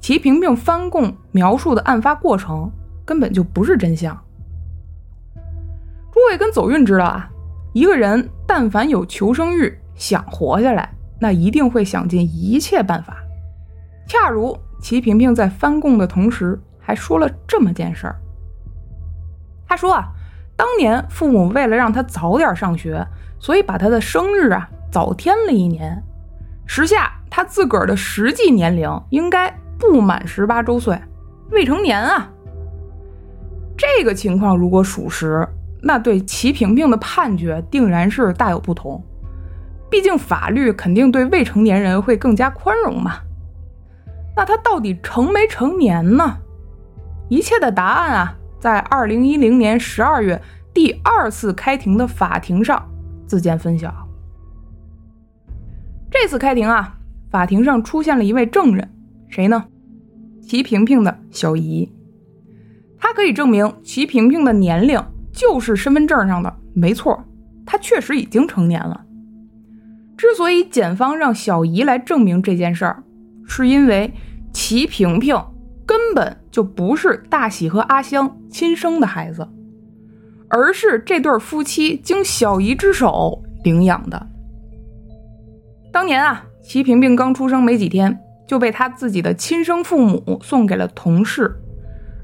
[0.00, 2.70] 齐萍萍翻供描述的案发过程
[3.06, 4.14] 根本就不是真相。
[6.12, 7.30] 诸位跟走运知道啊，
[7.72, 13.16] 一个人但凡有求生欲，想活下来，那一定会想尽一切办法。
[14.06, 18.20] 恰如齐萍萍在翻供的同时，还说了这么件事儿。
[19.66, 20.08] 他说啊，
[20.56, 23.06] 当年父母为了让他早点上学，
[23.38, 26.02] 所以把他的生日啊早添了一年。
[26.66, 30.98] 时下他自个儿的实际年龄应该不满十八周岁，
[31.50, 32.30] 未成年啊。
[33.76, 35.46] 这个情况如果属实，
[35.82, 39.02] 那对齐萍萍的判决定然是大有不同。
[39.90, 43.18] 毕竟法律肯定对未成年人会更加宽容嘛。
[44.36, 46.38] 那他到底成没成年呢？
[47.28, 48.36] 一切的答案啊。
[48.64, 50.40] 在二零一零年十二月
[50.72, 52.82] 第二次开庭的法庭上
[53.26, 53.92] 自见分晓。
[56.10, 56.96] 这次开庭啊，
[57.30, 58.90] 法庭上出现了一位证人，
[59.28, 59.66] 谁呢？
[60.40, 61.92] 齐萍萍的小姨，
[62.98, 64.98] 他可以证明齐萍萍的年龄
[65.30, 67.22] 就是身份证上的没错，
[67.66, 69.04] 她确实已经成年了。
[70.16, 73.02] 之所以检方让小姨来证明这件事儿，
[73.46, 74.14] 是因为
[74.54, 75.38] 齐萍萍。
[75.86, 79.44] 根本就不是大喜和阿香亲生的孩子，
[80.48, 84.24] 而是这对夫妻经小姨之手领养的。
[85.90, 91.52] 当年啊，齐萍萍刚出生没几天，就被他自己的亲生父母送给了同事，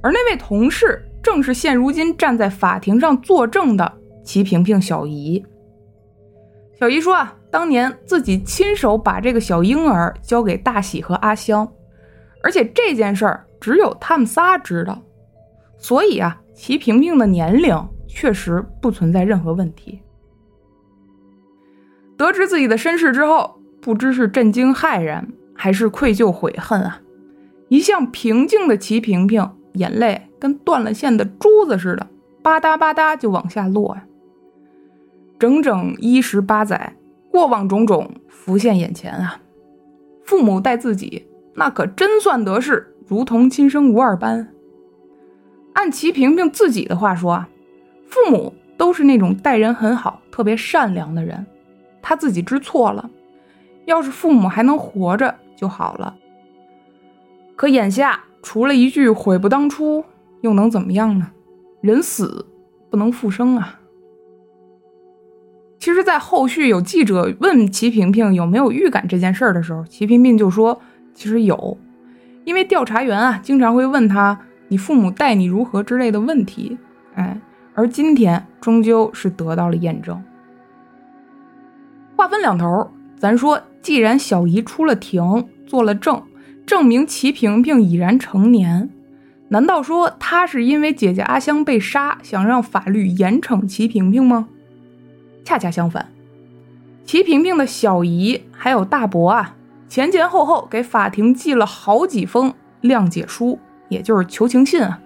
[0.01, 5.45] 而那位同事正是现如今站在法庭上作证的齐萍萍小姨。
[6.79, 11.69] 小姨说啊，当年自己亲手把这个小婴儿交给大喜和阿香，
[12.45, 13.45] 而且这件事儿。
[13.61, 15.03] 只有他们仨知道，
[15.77, 20.01] 所以啊，齐萍萍的年龄确实不存在任何问题。
[22.17, 27.01] 得知自己的身世之后，不知是震惊骇然，还是愧疚悔恨啊！
[27.69, 32.07] 一向平静的齐萍萍，眼泪跟断了线的珠子似的，
[32.43, 34.05] 吧嗒吧嗒就往下落呀。
[35.39, 36.95] 整整一十八载，
[37.31, 39.41] 过往种种浮现眼前啊！
[40.25, 42.90] 父母待自己，那可真算得是。
[43.11, 44.55] 如同亲生无二般。
[45.73, 47.49] 按齐萍萍自己的话说啊，
[48.07, 51.45] 父母都是那种待人很好、特别善良的人，
[52.01, 53.11] 他自己知错了。
[53.85, 56.17] 要是父母还能活着就好了。
[57.57, 60.05] 可眼下除了一句悔不当初，
[60.43, 61.33] 又能怎么样呢？
[61.81, 62.47] 人死
[62.91, 63.81] 不能复生啊。
[65.81, 70.81] 其实，在后续有记者问齐萍萍有没有预感这件事儿的时候，齐萍萍就说
[71.13, 71.77] ：“其实有。”
[72.51, 74.37] 因为调查员啊，经常会问他
[74.67, 76.77] “你父母待你如何”之类的问题，
[77.15, 77.41] 哎，
[77.75, 80.21] 而今天终究是得到了验证。
[82.17, 86.21] 话分两头，咱说，既然小姨出了庭做了证，
[86.67, 88.91] 证明齐萍萍已然成年，
[89.51, 94.49] 难道说她是因为姐姐阿香被杀，想让法律严惩齐萍萍吗？
[95.45, 96.09] 恰恰相反，
[97.05, 99.55] 齐萍萍的小姨还有大伯啊。
[99.91, 105.01] 前前后后给法庭寄了好几封谅解书，也就是求情信啊，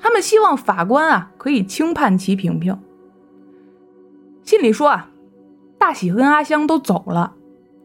[0.00, 2.76] 他们希望法官啊可以轻判齐平平。
[4.42, 5.10] 信里说啊，
[5.78, 7.34] 大喜跟阿香都走了，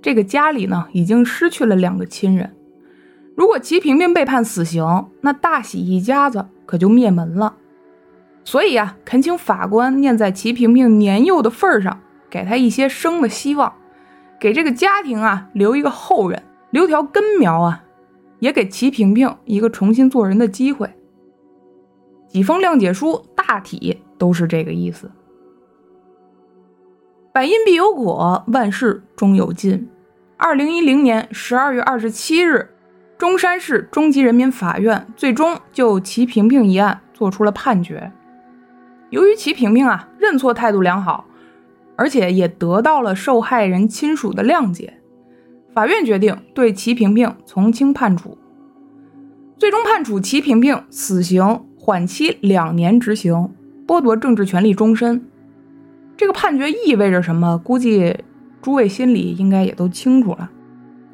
[0.02, 2.56] 这个家里呢已经失去了两个亲人。
[3.38, 7.58] 如果齐平平被判死刑，那大喜一家子可就灭门了。
[8.44, 12.00] 所以啊，恳请法官念在齐平平年幼的份上，
[12.32, 13.74] 给他一些生的希望，
[14.44, 17.82] 给这个家庭啊留一个后人，留条根苗啊，
[18.39, 20.94] 也给齐萍萍一个重新做人的机会。
[22.28, 25.10] 几封谅解书大体都是这个意思。
[27.32, 29.89] 百因必有果，万事终有尽。
[30.36, 32.76] 二零一零年十二月二十七日，
[33.18, 38.12] 中山市中级人民法院最终就齐萍萍一案作出了判决。
[39.10, 41.24] 由于齐萍萍啊认错态度良好，
[41.96, 44.94] 而且也得到了受害人亲属的谅解，
[45.74, 48.38] 法院决定对齐萍萍从轻判处，
[49.58, 53.50] 最终判处齐萍萍死刑缓期两年执行，
[53.88, 55.26] 剥夺政治权利终身。
[56.18, 57.58] 这个判决意味着什么？
[57.58, 58.16] 估计
[58.62, 60.50] 诸位心里应该也都清楚了。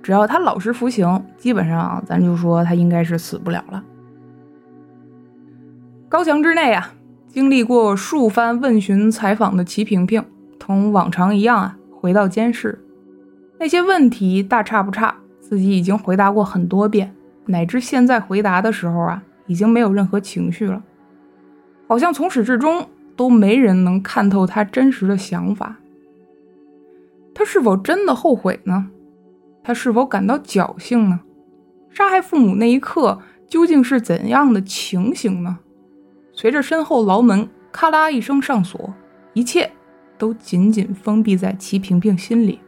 [0.02, 3.84] 只要他老实服刑，基本上咱就说他应该是死不了了。
[6.08, 6.94] 高墙之内啊。
[7.32, 10.26] 经历过数番问询采访的齐平平，
[10.60, 12.78] 同往常一样啊，回到监室。
[13.58, 20.84] 那些问题大差不差，自己已经回答过很多遍，乃至现在回答的时候啊，已经没有任何情绪了，
[21.88, 25.78] 好像从始至终都没人能看透他真实的想法。
[27.34, 28.88] 他是否真的后悔呢？
[29.64, 31.22] 他是否感到侥幸呢？
[31.90, 35.60] 杀害父母那一刻究竟是怎样的情形呢？
[36.32, 38.94] 随着身后牢门咔啦一声上锁，
[39.34, 39.72] 一切
[40.20, 42.60] 都紧紧封闭在齐平平心里。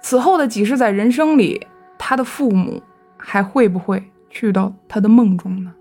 [0.00, 1.64] 此后的几十载人生里，
[1.96, 2.82] 他的父母
[3.16, 5.72] 还会不会去到他的梦中呢？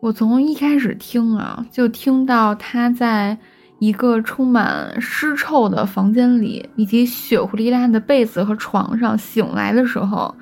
[0.00, 3.38] 我从一开始听啊，就听到他在
[3.78, 10.34] 一个充满尸臭的房间里，以及血糊哩烂的被子和床上醒来的时候。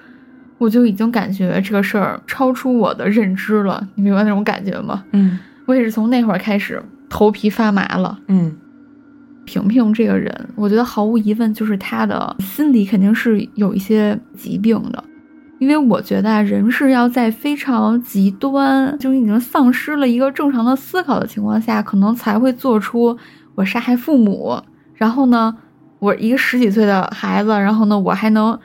[0.58, 5.04] 我就已经感觉这个事儿超出我的认知了，你明白那种感觉吗？
[5.12, 8.18] 嗯，我也是从那会儿开始头皮发麻了。
[8.28, 8.56] 嗯，
[9.44, 15.04] 平平这个人，我觉得毫无疑问就是他的心理肯定是有一些疾病的，
[15.58, 23.14] 因为我觉得人是要在非常极端，就已经丧失了一个正常的思考的情况下，可能才会做出
[23.54, 24.58] 我杀害父母，
[24.94, 25.54] 然后呢，
[25.98, 28.58] 我一个十几岁的孩子，然后呢，我还能。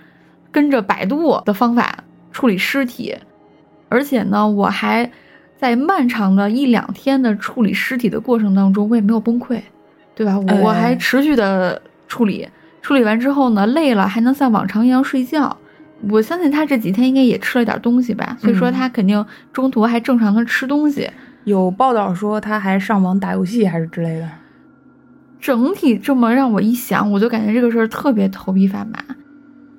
[0.53, 3.15] 跟着百度的方法处理尸体，
[3.89, 5.11] 而且呢，我还
[5.63, 9.61] 在漫长的一两天的处理尸体的过程当中，我也没有崩溃，
[10.13, 10.37] 对吧？
[10.61, 12.45] 我还持续的处理，
[12.81, 15.55] 处理完之后呢，累了还能像往常一样睡觉。
[16.09, 21.09] 我相信他这几天应该也吃了点东西吧，所以说他肯定中途还正常的吃东西。
[21.45, 24.29] 有报道说他还上网打游戏还是之类的。
[25.39, 29.01] 整体这么让我一想，我就感觉这个事儿特别头皮发麻。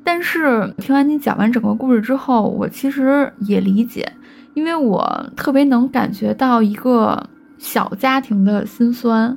[0.03, 4.11] 但是听完你讲完整个故事之后，我其实也理解，
[4.55, 7.29] 因为我特别能感觉到一个
[7.59, 9.37] 小家庭的辛酸。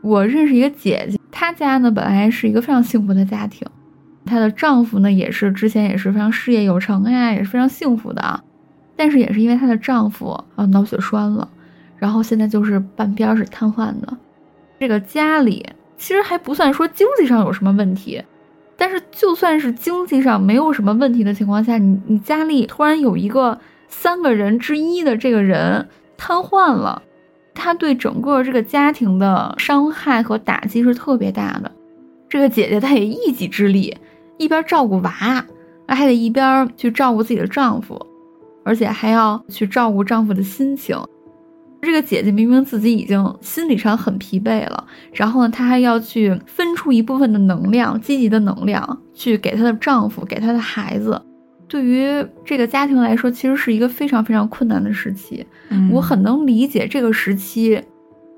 [0.00, 3.66] 我认识一个姐姐，她家呢本来是一个非常幸福的家庭，
[4.24, 8.40] 她的丈夫呢也是之前也是非常事业有成呀，也是非常幸福的啊。
[8.94, 11.48] 但是也是因为她的丈夫啊脑血栓了，
[11.96, 14.16] 然后现在就是半边是瘫痪的。
[14.78, 18.22] 这个家里其实还不算说经济上有什么问题。
[18.80, 23.58] 但是，就算是经济上没有什么问题的情况下，你你家里突然有一个
[23.88, 27.02] 三个人之一的这个人瘫痪了，
[27.54, 31.72] 他对整个这个家庭的伤害和打击是特别大的。
[32.28, 33.96] 这个姐姐她也一己之力，
[34.36, 35.10] 一边照顾娃，
[35.88, 38.06] 还得一边去照顾自己的丈夫，
[38.64, 40.96] 而且还要去照顾丈夫的心情。
[41.80, 51.22] 这个姐姐明明自己已经心理上很疲惫了，然后呢，她还要去分出一部分的能量，积极的能量去给她的丈夫，给她的孩子。
[51.68, 55.46] 对于这个家庭来说，其实是一个非常非常困难的时期。
[55.92, 57.80] 我很能理解这个时期。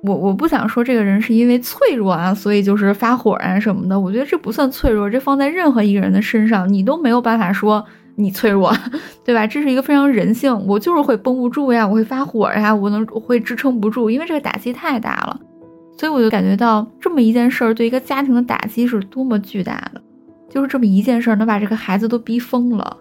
[0.03, 3.99] 我我不想说这个人是因为脆弱啊，所以就是发火啊什么的。
[4.01, 7.85] 我觉得这不算脆弱，这放在任何一个人的身上，你都没有办法说。
[8.17, 8.71] 你脆弱，
[9.25, 9.47] 对吧？
[9.47, 15.41] 这是一个非常人性，我就是会绷不住呀，我会发火呀，我能我会支撑不住，因为这个打击太大了，
[15.97, 20.03] 所以我就感觉到这么一件事儿对一个家庭的打击是多么巨大的，
[20.51, 22.95] 就是这么一件事儿能把这个孩子都逼疯了。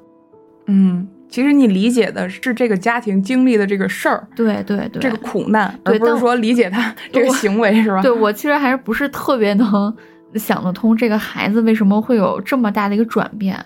[0.71, 8.01] 嗯，其实你理解的是这个家庭经历的这个事儿，对对对，这个苦难，而不是说理解他这个行为，是吧？
[8.03, 9.93] 对我其实还是不是特别能
[10.35, 13.57] 想得通这个孩子为什么会有这么大的一个转变。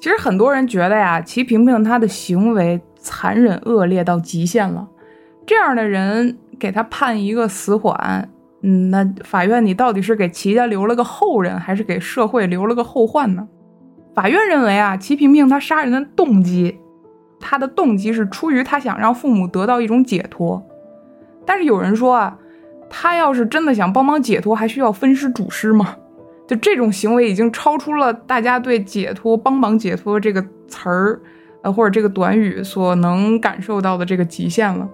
[0.00, 4.86] 其实很多人觉得呀，齐萍萍她的行为残忍恶劣到极限了。
[5.46, 8.28] 这样的人给他判一个死缓，
[8.62, 13.46] 嗯，那法院你到底是给齐家留了个后人，还是给社会留了个后患呢？
[14.14, 16.78] 法院认为啊，齐萍萍她杀人的动机，
[17.40, 20.62] 她的动机是出于她想让父母得到一种解脱。
[21.44, 22.38] 但是有人说啊，
[22.90, 25.96] 她要是真的想帮忙解脱，还需要分尸主尸吗？
[26.46, 31.20] 就这种行为已经超出了大家对解脱、帮忙解脱这个词儿，
[31.62, 34.86] 呃，或者这个短语所能感受到的这个极限了。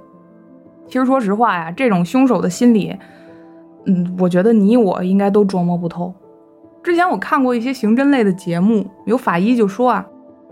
[0.86, 2.96] 其实说实话呀，这种凶手的心理，
[3.86, 6.14] 嗯，我觉得你我应该都琢磨不透。
[6.88, 10.06] 之前我看过一些刑侦类的节目，有法医就说啊，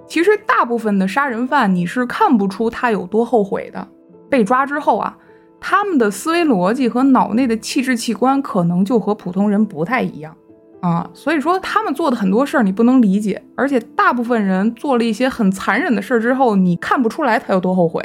[0.07, 3.89] 其实大部分的杀人犯你是看不出他有多后悔的。
[4.29, 5.17] 被抓之后啊，
[5.59, 10.37] 他们的思维逻辑和脑内的气质器官可能就和普通人不太一样。
[10.83, 18.03] 啊，所以说他们做的很多事儿你不能理解，而且大部分人做了一些很残忍的事儿之后，你看不出来他有多后悔。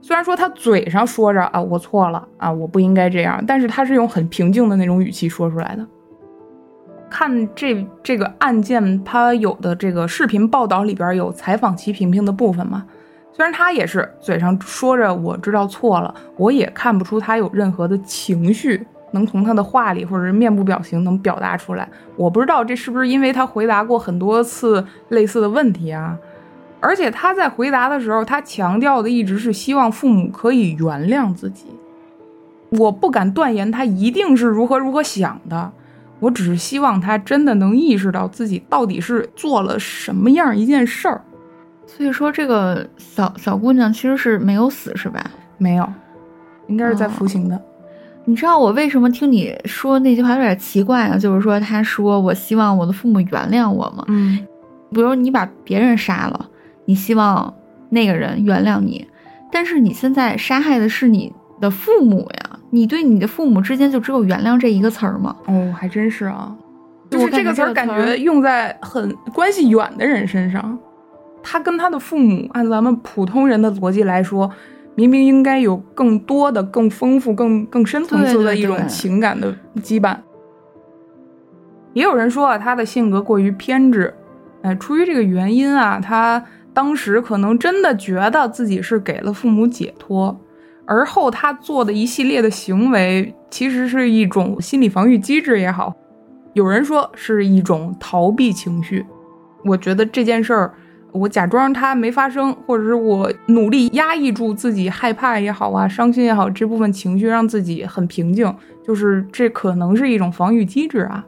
[0.00, 5.86] 虽然说他嘴上说着啊我错了啊我不应该这样，但是他是用很平静的那种语气说出来的。
[7.12, 12.86] 看这这个案件，他有的这个视频报道里边有采访齐萍萍的部分嘛，
[13.32, 18.86] 虽然他也是嘴上说着我知道错了，我也看不出他有任何的情绪。
[19.14, 21.86] 能从他的话里或者是面部表情能表达出来，
[22.16, 26.16] 我不知道这是不是因为他回答过很多次类似的问题啊？
[26.80, 31.66] 而且他在回答的时候，他强调的一直是希望父母可以原谅自己。
[32.70, 35.70] 我不敢断言他一定是如何如何想的，
[36.22, 41.20] 我只是希望他真的能意识到自己到底是做了什么样一件事儿。
[41.84, 45.20] 所以说，这个小小姑娘其实是没有死，是吧？
[45.58, 45.92] 没有，
[46.68, 47.60] 应该是在服刑的。
[48.24, 51.18] 你知道我为什么听你说那句话有点奇怪啊？
[51.18, 54.04] 就是说，他说我希望我的父母原谅我吗？
[54.06, 54.38] 嗯，
[54.92, 56.48] 比如你把别人杀了，
[56.84, 57.52] 你希望
[57.90, 59.04] 那个人原谅你，
[59.50, 65.36] 但是你现在杀害的是你的父母呀，你对你的父母之间就只有原谅这一个词儿吗？
[65.46, 66.56] 哦，还真是啊，
[67.10, 70.78] 就是这个词儿感觉用在很关系远的人身上，
[71.42, 74.50] 他跟他的父母，按咱们普通人的逻辑来说。
[74.94, 80.14] 明明应该有更多的、更丰富、更更深层次的一种情感的羁绊。
[81.94, 84.12] 也有人说啊，他的性格过于偏执，
[84.60, 86.44] 哎，出于这个原因啊，他
[86.74, 90.38] 当时可能真的觉得自己是给了父母解脱，
[90.86, 95.94] 而后他做的一系列的行为，其实是一种心理防御机制也好，
[96.52, 99.04] 有人说是一种逃避情绪。
[99.64, 100.74] 我觉得这件事儿。
[101.14, 108.50] 我假装它没发生，或者是我努力压抑住自己害怕也好啊，伤心也好，这部分情绪让自己很平静，
[108.82, 111.22] 就是这可能是一种防御机制啊。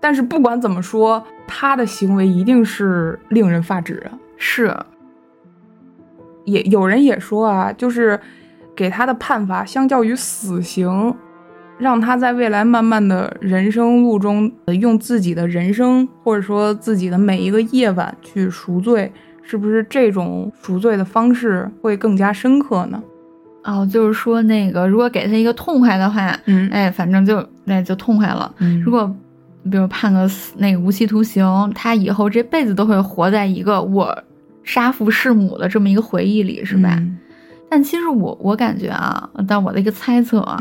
[0.00, 4.02] 但是不管怎么说，他的行为一定是令人发指。
[4.38, 4.74] 是，
[6.46, 8.18] 也有人也说啊，就是
[8.76, 11.14] 给他的判罚相较于死刑。
[11.78, 14.50] 让他在未来慢慢的人生路中，
[14.80, 19.12] 用自己的人生或者说自己的每一个夜晚去赎罪，
[19.42, 23.02] 是不是这种赎罪的方式会更加深刻呢？
[23.64, 28.50] 哦，就是说那个，如果给他一个痛快的话，嗯，哎，反正就那就痛快了。
[28.82, 29.14] 如果
[29.70, 34.16] 比如判个死那个无期徒刑，他以后这辈子都会活在一个我
[34.64, 37.02] 杀父弑母的这么一个回忆里，是吧？
[37.76, 40.58] 但其实我我感觉啊，但我的一个猜测啊。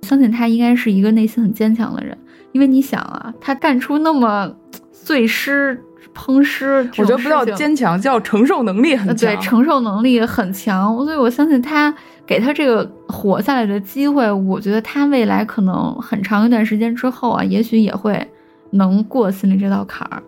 [0.00, 2.16] 相信他应该是一个内心很坚强的人，
[2.52, 4.50] 因为你想啊，他干出那么
[4.90, 5.78] 碎尸、
[6.14, 9.28] 烹尸，我觉得不叫坚强，叫承受能力很强。
[9.28, 18.26] 对，承受能力很强，所以我相信他给他这个活下来的机会，我觉得他未来可能很长一段时间之后啊，也许也会
[18.70, 20.22] 能过心里这道坎儿。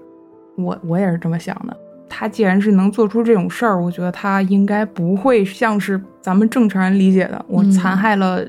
[0.59, 1.75] 我我也是这么想的。
[2.13, 8.47] 他既然是能做出这种事儿，我觉得他应该不会像是咱们正常人理解的，我残害了。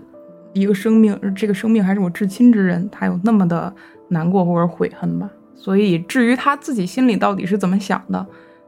[0.56, 3.74] 一个生命，这个生命还是我至亲之人，他有那么的
[4.10, 5.28] 难过或者悔恨吧。
[5.56, 8.24] 所以，至于他自己心里到底是怎么想的，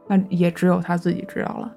[0.08, 1.72] 那也只有他自己知道了。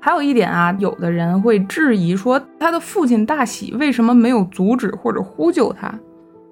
[0.00, 5.96] 还有一点啊，有的人会质疑说，他的父亲大喜为什么没有阻止或者呼救他？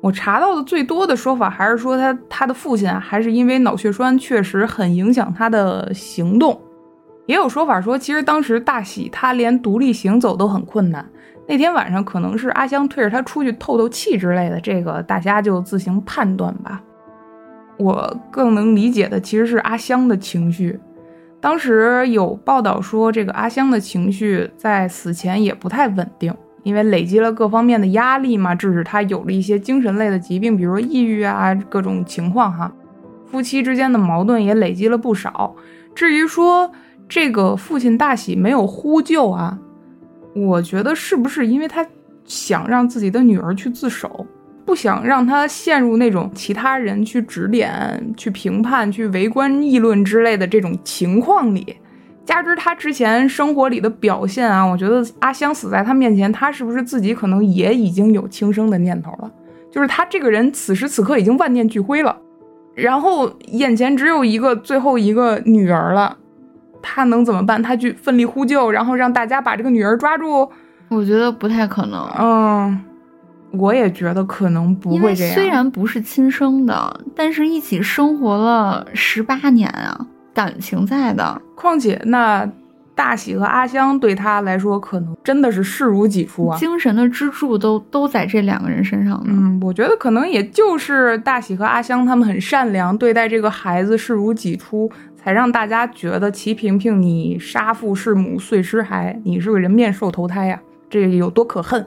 [0.01, 6.61] 我查到的最多的说法还是说，他他的父亲还是因为脑血栓确实很影响他的行动。
[7.26, 11.05] 也有说法说，其实当时大喜他连独立行走都很困难。
[11.46, 16.82] 那天晚上可能是阿香推着他出去透透气之类的，这个大家就自行判断吧。
[17.76, 20.78] 我更能理解的其实是阿香的情绪。
[21.40, 26.34] 当时有报道说，这个阿香的情绪在死前也不太稳定，
[26.68, 32.70] 因为累积了各方面的压力嘛，致使他有了一些精神类的疾病，比如说抑郁啊，各种情况哈。
[33.30, 35.56] 夫妻之间的矛盾也累积了不少。
[35.94, 36.70] 至于说
[37.08, 39.58] 这个父亲大喜没有呼救啊，
[40.34, 41.86] 我觉得是不是因为他
[42.26, 44.26] 想让自己的女儿去自首，
[44.66, 51.74] 不想让她陷入那种其他人去指点、去评判、去围观议论之类的这种情况里？
[52.29, 59.31] 加之他之前生活里的表现啊，我觉得阿香死在他面前，他是不是自己可能也已经有轻生的念头了？
[59.72, 62.14] 就是他这个人此时此刻已经万念俱灰了，
[62.74, 66.18] 然后眼前只有一个最后一个女儿了，
[66.83, 67.62] 他能怎么办？
[67.62, 70.51] 他去奋力呼救，然后让大家把这个女儿抓住？
[70.91, 72.07] 我觉得不太可能。
[72.18, 72.79] 嗯，
[73.53, 75.35] 我也觉得可能不会这样。
[75.35, 80.07] 虽然不是亲生的，但是一起生活了十八年啊。
[80.39, 82.49] 感情在的，况且那
[82.95, 89.26] 大喜和阿香对他来说，可能真的是视如己出啊，精神的支柱都都在这两个人身上呢。
[89.26, 101.84] 嗯，我觉得可能也就是大喜和阿香他们很善良，对待这个孩子视如己出，才让大家觉得齐萍萍你杀父弑母碎尸骸，你是个人面兽投胎呀，这有多可恨？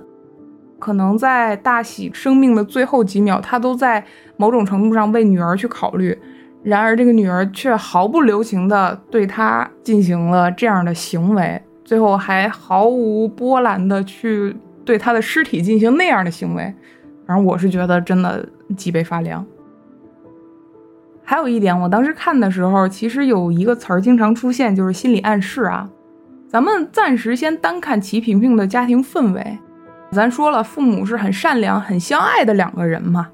[0.78, 4.04] 可能在大喜生命的最后几秒，他都在
[4.36, 6.18] 某种程度上为女儿去考虑。
[6.64, 14.56] 然而，这个女儿却毫不留情地对他进行了这样的行为，最后还毫无波澜地去
[14.86, 16.74] 对他的尸体进行那样的行为。
[17.26, 18.48] 反正我是觉得真的
[18.78, 19.44] 脊背发凉。
[21.24, 25.90] 还有一点，我当时看的时候，其实有一个词儿经常出现，就是心理暗示啊。
[26.48, 29.58] 咱们暂时先单看齐萍萍的家庭氛围，
[30.12, 33.30] 咱说了，父母是很善良、很相爱的两个人嘛。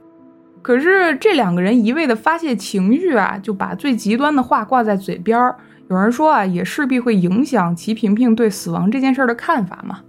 [0.67, 5.55] 可是这两个人一味的发泄情绪啊，就把最极端的话挂在嘴边儿。
[5.89, 10.01] 有人说啊，也势必会影响齐萍萍对死亡这件事的看法嘛。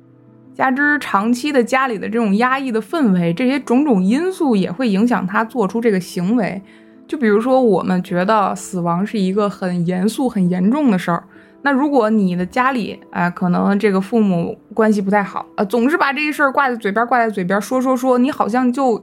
[0.56, 6.60] 加之长期的家里的这种压抑的氛围，这些种种因素也会影响他做出这个行为。
[7.06, 11.22] 就比如说，我们觉得死亡是一个很严肃、很严重的事儿。
[11.62, 19.00] 那如果你的家里，哎，可能这个父母关系不太好，呃，总是把这些事儿挂在嘴边，挂在嘴边说说说，你好像就。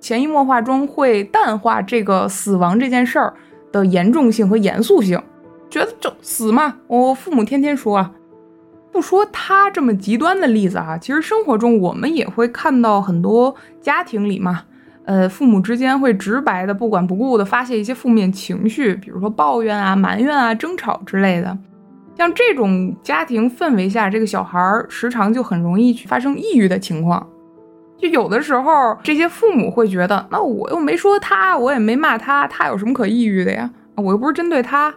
[0.00, 3.34] 潜移默化中会淡化这个死亡这件事儿
[3.72, 5.20] 的严重性和严肃性，
[5.68, 6.76] 觉得就死嘛。
[6.86, 8.12] 我父母天天说啊，
[8.92, 14.62] 不说他这么极端的例子啊，其实生活中我们也会看到很多家庭里嘛，
[15.04, 21.56] 呃，父母之间会直白的不管不顾的发泄一些负面情绪，比如说抱怨啊、埋怨啊、争吵之类的。
[22.16, 27.24] 像这种家庭氛围下，这个小孩儿时常就很容易去发生抑郁的情况。
[27.98, 33.68] 就有的时候，这些父母会觉得，那我又没说他，我也没骂他，他有什么可抑郁的呀？
[33.96, 34.94] 我又不是针对他。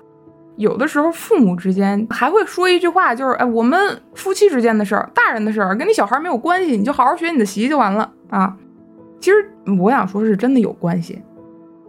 [0.58, 8.56] 有的时候，父母之间还会说一句话，就是，哎，我们夫妻之间的事儿，大人的事儿，跟你小孩没有关系，你就好好学你的习就完了啊。
[9.20, 9.38] 其实
[9.80, 11.20] 我想说，是真的有关系。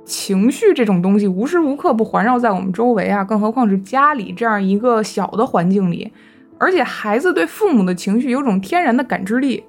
[0.04, 6.10] 情绪这种东西，无时无刻不环绕在我们周围啊，更何况是家里这样一个小的环境里，
[6.58, 9.62] 而且孩子对父母的情绪有种天然的感知力。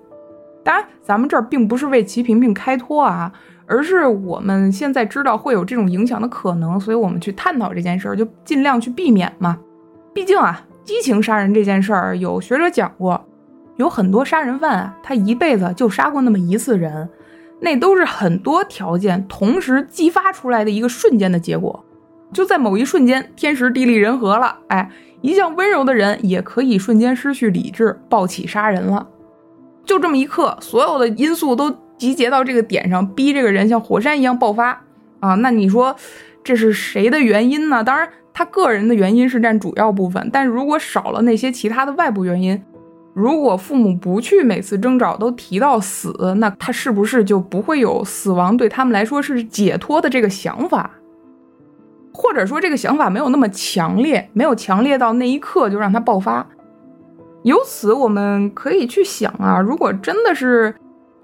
[0.64, 3.32] 当然，咱们这儿并不是为齐萍萍开脱啊，
[3.66, 9.60] 而是我们现在知道会有这种影响的可能，所以我们去探讨这件事儿，就尽量去避免嘛。
[10.14, 13.26] 毕竟啊，激情杀人这件事儿，有学者讲过，
[13.76, 17.10] 有很多杀人犯啊，他一辈子就杀过那么一次人，
[17.60, 21.84] 那都是很多条件同时激发出来的一个瞬间的结果，
[22.32, 24.90] 就在某一瞬间，天时地利人和了，哎，
[25.22, 29.08] 一向温柔的人也可以瞬间失去理智，暴起杀人了。
[29.86, 34.82] 就这么一刻，所有的因素都集结到这个点上，逼这个人像火山一样爆发
[35.20, 35.36] 啊！
[35.36, 35.96] 那你说
[36.44, 37.84] 这是谁的原因呢？
[37.84, 42.62] 当然，他个人的原因是占主要部分，但如果少了那些其他的外部原因，
[43.14, 50.90] 如果父母不去每次征兆都提到死，那他是不是就不会有死亡对他们来说是解脱的这个想法？
[52.12, 56.48] 或者说这个想法没有那么强烈，没有强烈到那一刻就让他爆发？
[57.44, 60.74] 由此，我们可以去想啊，如果真的是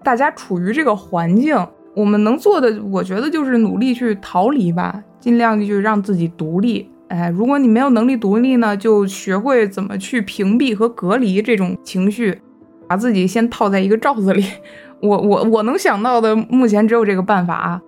[0.04, 1.58] 大家处于这个环境，
[1.96, 6.90] 我们能做的，我觉得就是努力去逃离吧，尽量去让自己独立。
[7.08, 12.40] 哎，如果你没有能力独立呢，就学会怎么去屏蔽和隔离这种情绪，
[12.88, 14.46] 把自己先套在一个罩子里。
[15.02, 17.82] 我我我能想到的，目前只有这个办法啊。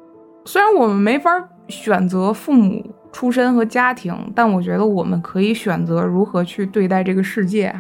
[0.46, 1.30] 虽然我们没法
[1.68, 7.74] 选择父母出身和家庭，但我觉得我们可以选择如何去对待这个世界。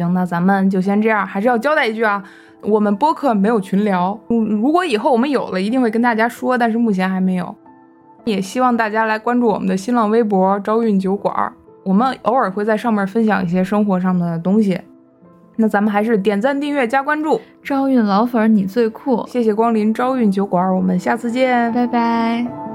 [0.00, 1.26] 行，那咱们就先这样。
[1.26, 2.22] 还是要交代一句啊，
[2.62, 4.18] 我们播客没有群聊。
[4.28, 6.56] 嗯，如果以后我们有了，一定会跟大家说。
[6.56, 7.54] 但是目前还没有。
[8.24, 11.52] 也希望大家来关注我们的新浪微博“朝韵酒馆”，
[11.84, 14.80] 我们偶尔会在上面分享一些生活上的东西。
[15.56, 17.40] 那咱们还是点赞、订阅、加关注。
[17.62, 19.24] 朝韵老粉，你最酷！
[19.26, 22.69] 谢谢光临朝韵酒馆，我们下次见，拜拜。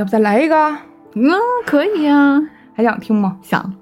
[0.00, 0.56] 要不再来一个？
[1.12, 1.30] 嗯，
[1.66, 2.40] 可以呀，
[2.74, 3.36] 还想听吗？
[3.42, 3.74] 想。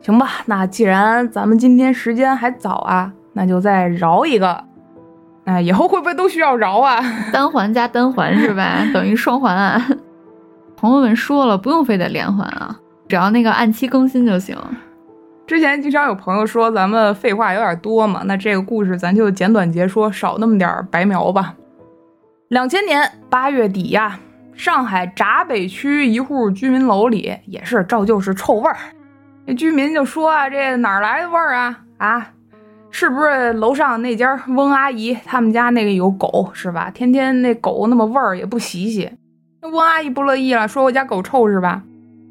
[0.00, 4.62] 行吧，那既然咱们今天时间还早啊，那就再饶一个。
[5.46, 7.00] 哎，以后会不会都需要饶啊？
[7.32, 8.78] 单环加单环是吧？
[8.94, 9.84] 等于双环啊。
[10.76, 14.56] 朋友们说了，不用非得连环啊，只要那个按期更新就行。
[15.44, 21.54] 之前经常有朋友说咱们废话有点多嘛，那这个故事咱就简短截说，少那么点白描吧。
[22.46, 24.20] 两千年八月底呀，
[24.58, 28.76] 上海闸北区一户居民楼里也是照旧是臭味儿。
[29.46, 31.78] 那居民就说啊，这哪来的味儿啊？
[31.98, 32.30] 啊，
[32.90, 36.90] 是不是楼上那家翁阿姨他们家那个有狗是吧？
[36.90, 39.08] 天天那狗那么味儿也不洗洗。
[39.62, 41.80] 那翁阿姨不乐意了，说我家狗臭是吧？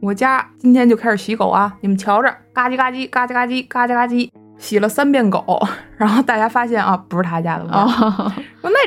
[0.02, 1.74] 我家今天就开始洗狗啊！
[1.80, 5.66] 你们瞧着，嘎叽嘎叽，嘎叽嘎叽，嘎叽嘎叽，洗了三遍狗。
[5.96, 7.88] 然后大家发现啊，不是他家的味儿。
[8.62, 8.78] 说那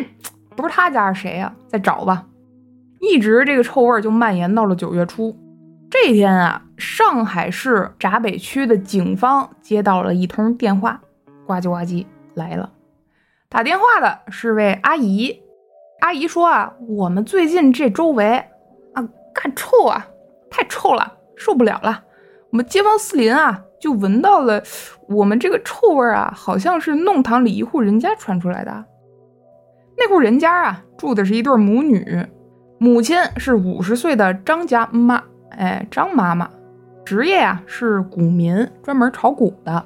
[0.54, 1.50] 不是他家是谁呀？
[1.66, 2.22] 再找吧。
[3.00, 5.36] 一直这个臭味儿就蔓延到了九月初。
[5.90, 11.00] 这天啊，上海市闸北区的警方接到了一通电话，
[11.46, 12.70] 呱唧呱唧来了。
[13.48, 15.40] 打电话的是位阿姨，
[16.00, 18.36] 阿姨说啊，我们最近这周围
[18.94, 20.06] 啊，干臭啊。
[20.52, 22.02] 太臭了，受不了了！
[22.50, 24.60] 我们街坊四邻啊，就闻到了
[25.06, 28.84] 我们这个臭味儿啊，好像是弄堂里一户人家传出来的。
[29.96, 32.26] 那户人家啊，住的是一对母女，
[32.82, 36.48] 母亲是五十岁的张家妈，哎，张妈妈，
[37.04, 39.84] 职业啊是股民，专门炒股的。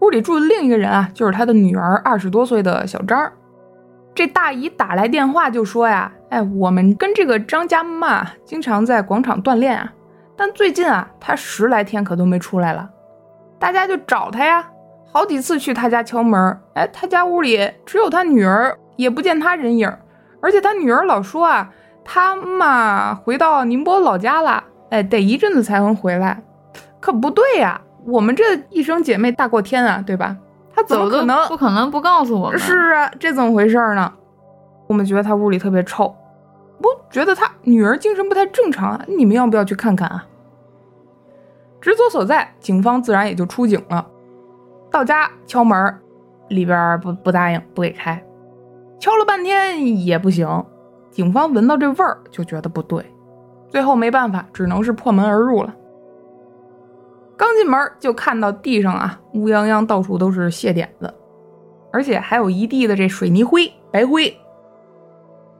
[0.00, 3.30] 屋里住的另一个人啊，就是他的女儿，二十多岁的小张。
[4.16, 6.10] 这大姨打来电话就说呀。
[6.30, 9.92] 哎，我们跟这个张家妈经常在广场锻炼啊，
[10.36, 12.90] 但最近啊，她十来天可都没出来了。
[13.60, 14.68] 大家就找她呀，
[15.12, 19.88] 好几次去她家敲门，哎，她家屋里只有她女儿，也不见她人影。
[20.42, 21.70] 而且她女儿老说啊，
[22.04, 26.42] 她妈回到宁波老家了，哎，得一阵子才能回来。
[27.00, 30.36] 可不对呀，我们这一生姐妹大过天啊，对吧？
[30.74, 32.58] 他怎么可能不可能不告诉我们？
[32.58, 34.12] 是啊，这怎么回事呢？
[34.86, 36.14] 我们觉得他屋里特别臭。
[36.80, 39.04] 不觉得他女儿精神不太正常啊？
[39.06, 40.26] 你们要不要去看看啊？
[41.80, 44.06] 职责所在，警方自然也就出警了。
[44.90, 45.98] 到家敲门，
[46.48, 48.22] 里边不不答应，不给开。
[48.98, 50.64] 敲了半天也不行，
[51.14, 53.06] 警方闻到这味儿就觉得不对，
[53.68, 55.72] 最后没办法，只能是破门而入了。
[57.36, 61.14] 刚进门就看到地上啊乌泱泱，到处都是血点子，
[61.92, 64.36] 而且还有一地的这水泥灰、白灰。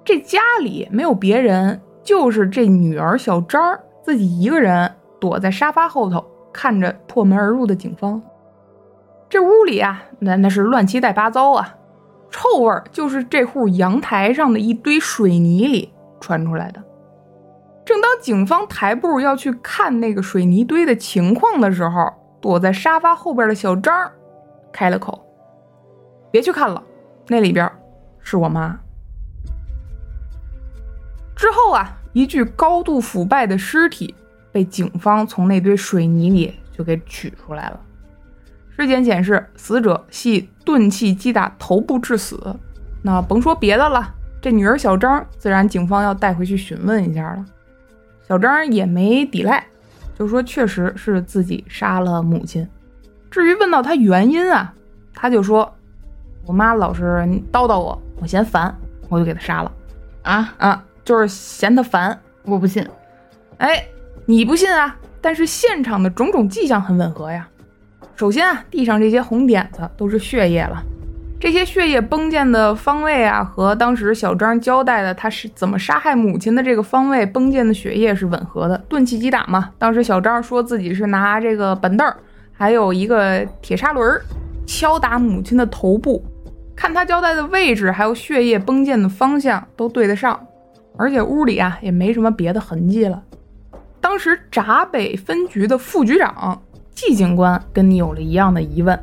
[0.05, 4.91] 这家里没有别人，就是这女儿小张儿自己一个人
[5.21, 8.21] 躲在沙发后头，看着破门而入的警方。
[9.29, 11.77] 这屋里啊，那那是乱七八糟啊，
[12.35, 16.83] 臭味就是这户阳台上的一堆水泥里传出来的。
[17.85, 24.11] 正当警方抬步要去看那个水泥堆的情况的时候，躲在沙发后边的小张
[24.73, 25.25] 开了口
[26.33, 26.83] ：“别去看了，
[27.29, 27.71] 那里边
[28.21, 28.81] 是我妈。”
[31.37, 34.13] 之后啊，一具高度腐败的尸体
[34.51, 37.81] 被警方从那堆水泥里就给取出来了。
[38.77, 42.57] 尸检显示，死者系钝器击打头部致死。
[43.03, 47.45] 那甭说别的了，这女儿小张自然警方要带回去询问一下了。
[48.27, 49.65] 小张也没抵赖，
[50.19, 52.67] 就说确实是自己杀了母亲。
[53.31, 54.73] 至于问到他原因啊，
[55.13, 55.73] 他就说
[56.47, 57.03] ：“我妈老是
[57.53, 58.75] 叨叨我，我嫌烦，
[59.09, 59.71] 我就给她杀了。”
[60.23, 60.85] 啊啊！
[61.05, 62.89] 就是嫌她烦，我不信。
[63.59, 63.87] 哎，
[64.25, 64.97] 你不信啊？
[65.21, 67.47] 但是现场的种种迹象很吻合呀。
[68.17, 70.83] 首先啊，地上这些红点子都是血液了，
[71.41, 78.79] 这些血液崩溅的方位啊，和当时小张交代的他是怎么杀害母亲的这个方位崩溅的血液是吻合的。
[78.89, 82.17] 钝器击打嘛，当时小张说自己是拿这个板凳儿，
[82.53, 84.21] 还有一个铁砂轮
[84.65, 86.25] 敲打母亲的头部，
[86.77, 90.39] 看他交代的位置，还有血液崩溅的方向都对得上。
[90.97, 93.21] 而且屋里啊也没什么别的痕迹了。
[94.01, 96.63] 当时闸北分局的副局长
[96.95, 98.99] 季警官跟你有了一样的疑问。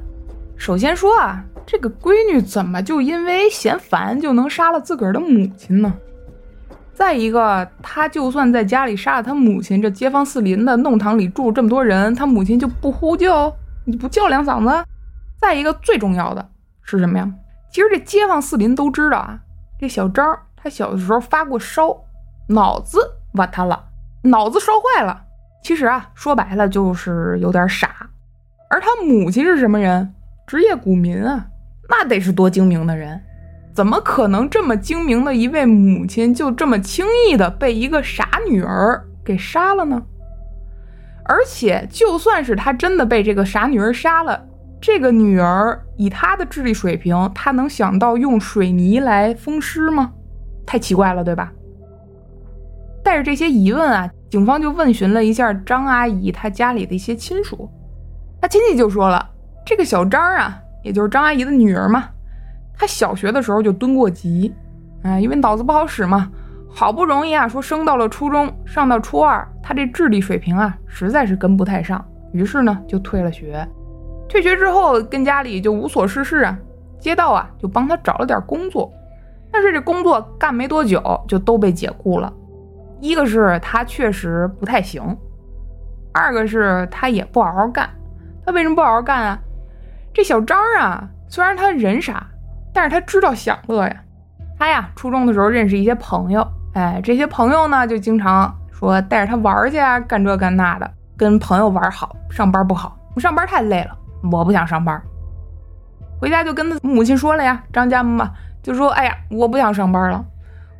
[0.57, 5.93] 首先说啊，这个闺女怎么就因为嫌烦就能杀了自个儿的母亲呢？
[6.93, 13.51] 再一个，他就算在家里杀了他母亲，这街坊四邻的弄堂里住这么多人，他母亲就不呼救，
[13.85, 14.85] 你不叫两嗓子？
[15.39, 16.47] 再一个，最重要的
[16.83, 17.27] 是什么呀？
[17.71, 19.39] 其实这街坊四邻都知道啊，
[19.79, 20.37] 这小张。
[20.63, 21.97] 他小的时候发过烧，
[22.47, 22.99] 脑子
[23.33, 23.83] 瓦塌了，
[24.21, 25.23] 脑子烧坏了。
[25.61, 28.09] 其实啊，说白了就是有点傻。
[28.69, 30.13] 而他母亲是什么人？
[30.47, 31.45] 职业股民啊，
[31.89, 33.21] 那得是多精明的人。
[33.73, 40.01] 怎么可能这么精明的一位母亲，就这么轻易的被一个傻女儿给杀了呢？
[41.23, 44.45] 而且，就算是他真的被这个傻女儿杀了，
[44.81, 50.11] 这个女儿以她的智力水平，她能想到用水泥来封尸吗？
[50.65, 51.53] 太奇怪了，对吧？
[53.03, 57.69] 带着这些疑问啊，警方就问询了一下张阿姨她家里的一些亲属，
[58.39, 59.29] 她亲戚就说了，
[59.65, 62.05] 这个小张啊，也就是张阿姨的女儿嘛，
[62.73, 64.55] 她小学的时候就蹲过级，
[65.03, 66.31] 哎，因为脑子不好使嘛，
[66.69, 72.01] 好不容易啊，说升到了初中，上到初二，她这智力水平啊，实在是跟不太上，
[72.31, 73.67] 于是呢，就退了学。
[74.29, 76.57] 退学之后，跟家里就无所事事啊，
[77.01, 78.89] 街道啊，就帮她找了点工作，
[79.51, 82.33] 但是这工作干没多久，就都被解雇了。
[83.01, 85.17] 一个是他确实不太行，
[86.13, 87.89] 二个是他也不好好干。
[88.45, 89.39] 他为什么不好好干啊？
[90.13, 92.23] 这小张啊，虽然他人傻，
[92.71, 93.95] 但是他知道享乐呀。
[94.59, 100.87] 他呀，初中的时候认识一些朋友，哎，这些朋友呢就经常说带着他玩去啊，干这干那的，
[101.17, 103.97] 跟朋友玩好，上班不好，我上班太累了，
[104.31, 105.01] 我不想上班。
[106.19, 108.31] 回家就跟他母亲说了呀，张家妈妈
[108.61, 110.23] 就说：“哎呀，我不想上班了，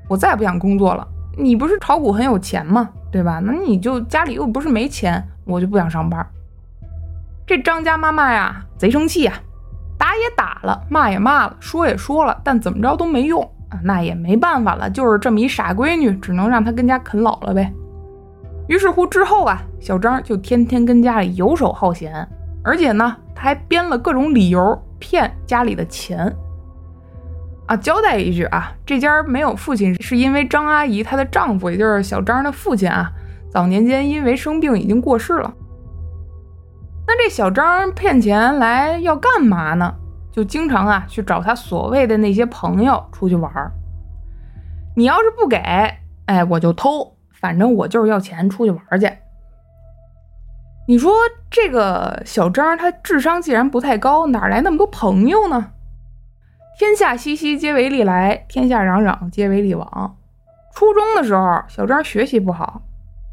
[0.08, 1.08] 我再也不想工作了。”
[1.38, 2.90] 你不是炒股很有钱吗？
[3.12, 3.40] 对吧？
[3.44, 6.26] 那你就家里又不是没钱，我就不想上班。
[7.46, 9.34] 这张家妈妈呀，贼生气呀，
[9.98, 13.80] 打也打了，骂也骂了，说也说了，但怎么着都没用啊。
[13.84, 17.74] 那也没办法了，就是这么一傻闺女，只能让她跟家啃老了呗。
[18.68, 22.26] 于是乎之后啊，小张就天天跟家里游手好闲，
[22.64, 26.34] 而且呢，他还编了各种理由骗家里的钱。
[27.72, 33.10] 啊，交代一句啊，这家没有父亲，是因为张阿姨她的丈夫，也就是小张的父亲啊，
[33.50, 35.54] 早年间因为生病已经过世了。
[37.08, 39.96] 那这小张骗钱来要干嘛呢？
[40.34, 43.72] 就经常啊去找他所谓的那些朋友出去玩儿。
[44.98, 45.56] 你要是不给，
[46.26, 49.10] 哎，我就偷，反正我就是要钱出去玩去。
[50.90, 51.14] 你说
[51.50, 55.70] 这个小张他智商既然不太高，哪来那么多朋友呢？
[56.82, 60.18] 天下熙熙，皆为利来；天下攘攘，皆为利往。
[60.74, 62.82] 初中的时候，小张学习不好，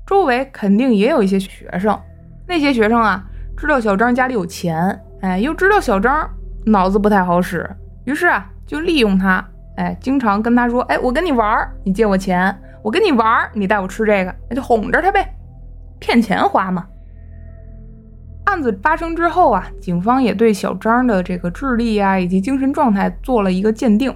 [0.07, 1.99] 周围肯定也有一些学生。
[2.47, 3.25] 那些学生啊，
[3.57, 6.29] 知道小张家里有钱，哎，又知道小张
[6.67, 7.67] 脑子不太好使，
[8.05, 9.43] 于是啊，就利用他，
[9.79, 15.27] 哎，经常跟他说：“哎，我跟你玩，你借我钱；我跟你玩，你带我吃这个。”那就哄着他呗，
[15.99, 16.87] 骗钱花嘛。
[18.49, 24.11] 案子发生之后啊，警方也对小张的这个智力啊以及精神状态做了一个鉴定。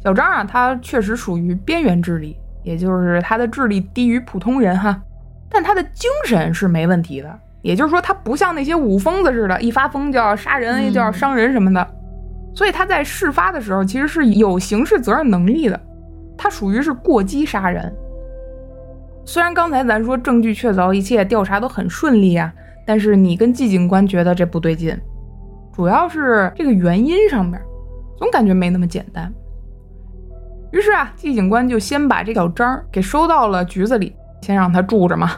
[0.00, 5.02] 小张啊，他确实属于边缘智力，也就是他的智力低于普通人哈，
[5.50, 7.38] 但他的精神是没问题的。
[7.60, 11.84] 也就是说，他不像那些武疯子似的，一发疯就要杀人，就要伤人什么的。
[12.54, 15.78] 所以他在事发的时候其实是有刑事责任能力的，
[16.36, 17.92] 他属于是过激杀人。
[19.24, 22.54] 虽然刚才咱说证据确凿，一切调查都很顺利啊。
[22.88, 24.98] 但是你跟季警官觉得这不对劲，
[25.74, 27.60] 主要是这个原因上面，
[28.16, 29.30] 总感觉没那么简单。
[30.72, 35.32] 于是啊，季警官就先把这小张给收到了局子里，先让他住着嘛。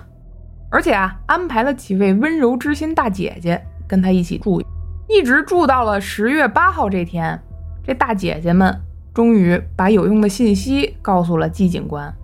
[0.71, 4.63] 而且啊，安排了几位温柔知心大姐姐跟他一起住，
[5.09, 7.37] 一直住到了十月八号这天。
[7.83, 8.73] 这大姐姐们
[9.13, 12.15] 终于把有用的信息告诉了季警官，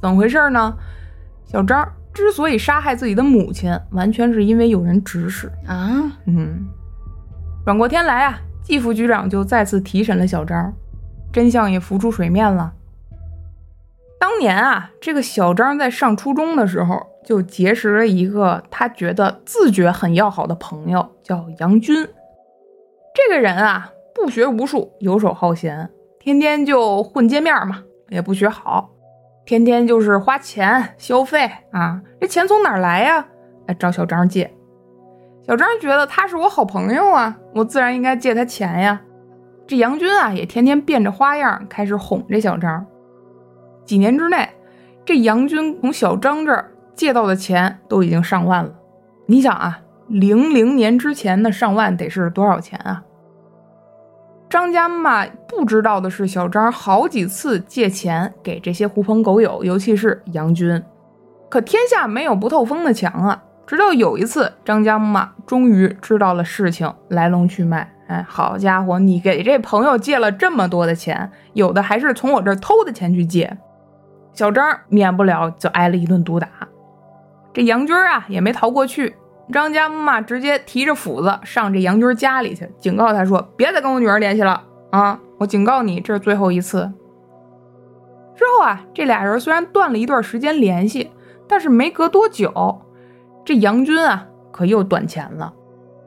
[0.00, 0.74] 怎么回事呢？
[1.44, 1.86] 小张。
[2.12, 6.18] 之所以杀害自己的母亲，完全是因为有人指使啊。
[6.26, 6.66] 嗯，
[7.64, 10.72] 转过天来啊，季副局长就再次提审了小张，
[11.32, 12.74] 真相也浮出水面了。
[14.20, 22.06] 当年啊，这个小张在上初中的时候，就结识了一个他觉得自觉很要好的朋友，叫杨军。
[23.14, 25.90] 这个人啊，不学无术，游手好闲，
[26.20, 28.90] 天天就混街面嘛，也不学好。
[29.44, 33.26] 天天就是花钱消费啊，这钱从哪来呀？
[33.66, 34.52] 来找小张借。
[35.44, 39.00] 小张觉得他是我好朋友啊，我自然应该借他钱呀。
[39.66, 42.86] 这杨军啊，也天天变着花样开始哄这小张。
[43.84, 44.48] 几年之内，
[45.04, 48.72] 这杨军从小张这儿借到的钱都已经上万了。
[49.26, 53.02] 你想啊，零零年之前的上万得是多少钱啊？
[54.52, 60.82] 张家妈不知道的是，小张好几次借钱给这些狐朋狗友，尤其是杨军。
[61.48, 63.42] 可天下没有不透风的墙啊！
[63.66, 67.90] 直到有一次，张家妈终于知道了事情来龙去脉。
[68.08, 73.56] 哎，好家伙，你给这朋友借了这么多的钱，有的还是从我这儿偷的钱去借。
[74.34, 76.46] 小张免不了就挨了一顿毒打。
[77.54, 79.16] 这杨军啊，也没逃过去。
[79.52, 85.20] 张家妈妈直接提着斧子上这杨军家里去，警告他说：“别再跟我女儿联系了啊！
[85.38, 86.90] 我警告你，这是最后一次。
[88.34, 91.10] 之后啊，这俩人虽然断了一段时间联系，
[91.46, 92.80] 但是没隔多久，
[93.44, 95.52] 这杨军啊可又断钱了。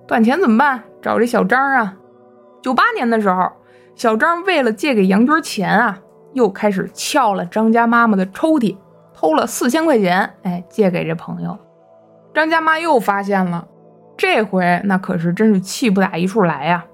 [0.08, 0.84] 断钱怎么办？
[1.02, 1.96] 找这小张啊。
[2.62, 3.52] 九八年的时候，
[3.96, 6.00] 小张为了借给杨军钱啊，
[6.34, 8.76] 又开始撬了张家妈妈的抽屉，
[9.14, 11.58] 偷了四千块钱，哎，借给这朋友。
[12.36, 13.66] 张家妈又发现了，
[14.16, 16.86] 这回那可是真是气不打一处来呀。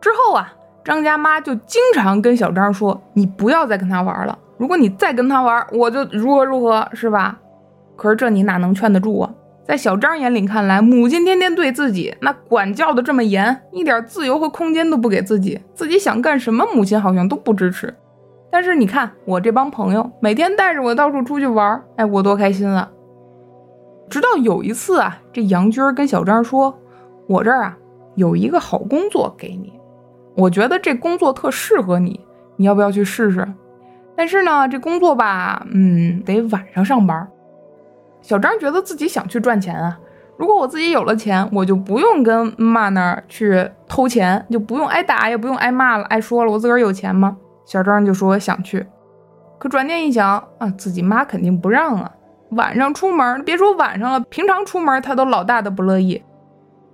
[0.00, 0.52] 之后啊。
[0.84, 7.36] 张家妈就经常跟小张说：“你不要再跟他玩了，如果你再跟他玩，我就如何如何，是吧？”
[7.98, 9.28] 可是这你哪能劝得住啊？
[9.66, 17.92] 在小张眼里看来，母亲天天对自己那管教的这么严，一点自由和空间都不给自己，自己想干什么，母亲好像都不支持。
[18.48, 22.88] 但是你看我这帮朋友，每天带着我到处出去玩，哎，我多开心啊！
[24.08, 26.76] 直到有一次啊，这杨军跟小张说
[27.26, 27.76] ：“我这儿啊
[28.14, 29.72] 有一个好工作给你。”
[30.36, 32.20] 我觉得这工作特适合你，
[32.56, 33.46] 你要不要去试试？
[34.14, 37.26] 但是呢，这工作吧，嗯，得晚上上班。
[38.20, 39.98] 小张觉得自己想去赚钱啊。
[40.36, 46.52] 如果我自己有了钱，我就不用跟妈那儿去偷钱，就不用挨打，也不用挨骂了，挨说了。
[46.52, 47.36] 我自个儿有钱吗？
[47.64, 48.86] 小张就说想去。
[49.58, 52.12] 可转念一想啊，自己妈肯定不让啊。
[52.50, 56.22] 晚上出门，别说晚上了，平常出门他都老大的不乐意。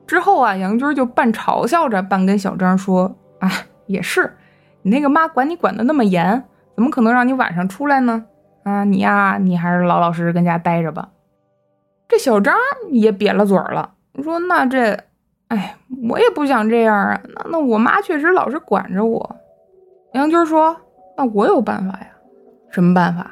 [0.07, 3.15] 之后啊，杨军就半嘲笑着，半跟小张说。
[3.39, 3.51] 啊，
[3.87, 4.37] 也是，
[4.83, 6.45] 你那个妈管你管的那么严，
[6.75, 8.25] 怎么可能让你晚上出来呢？
[8.63, 11.09] 啊，你呀，你还是老老实实跟家待着吧。
[12.09, 12.55] 这小张
[12.91, 14.97] 也瘪了嘴了，说：“那这，
[15.49, 15.77] 哎，
[16.09, 17.21] 我也不想这样啊。
[17.35, 19.37] 那那我妈确实老是管着我。”
[20.15, 20.77] 杨军说
[21.17, 22.07] ：“那我有办法呀，
[22.71, 23.31] 什么办法？”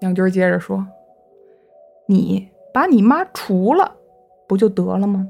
[0.00, 0.86] 杨军接着说
[2.06, 3.92] ：“你把你妈除了，
[4.46, 5.26] 不就得了吗？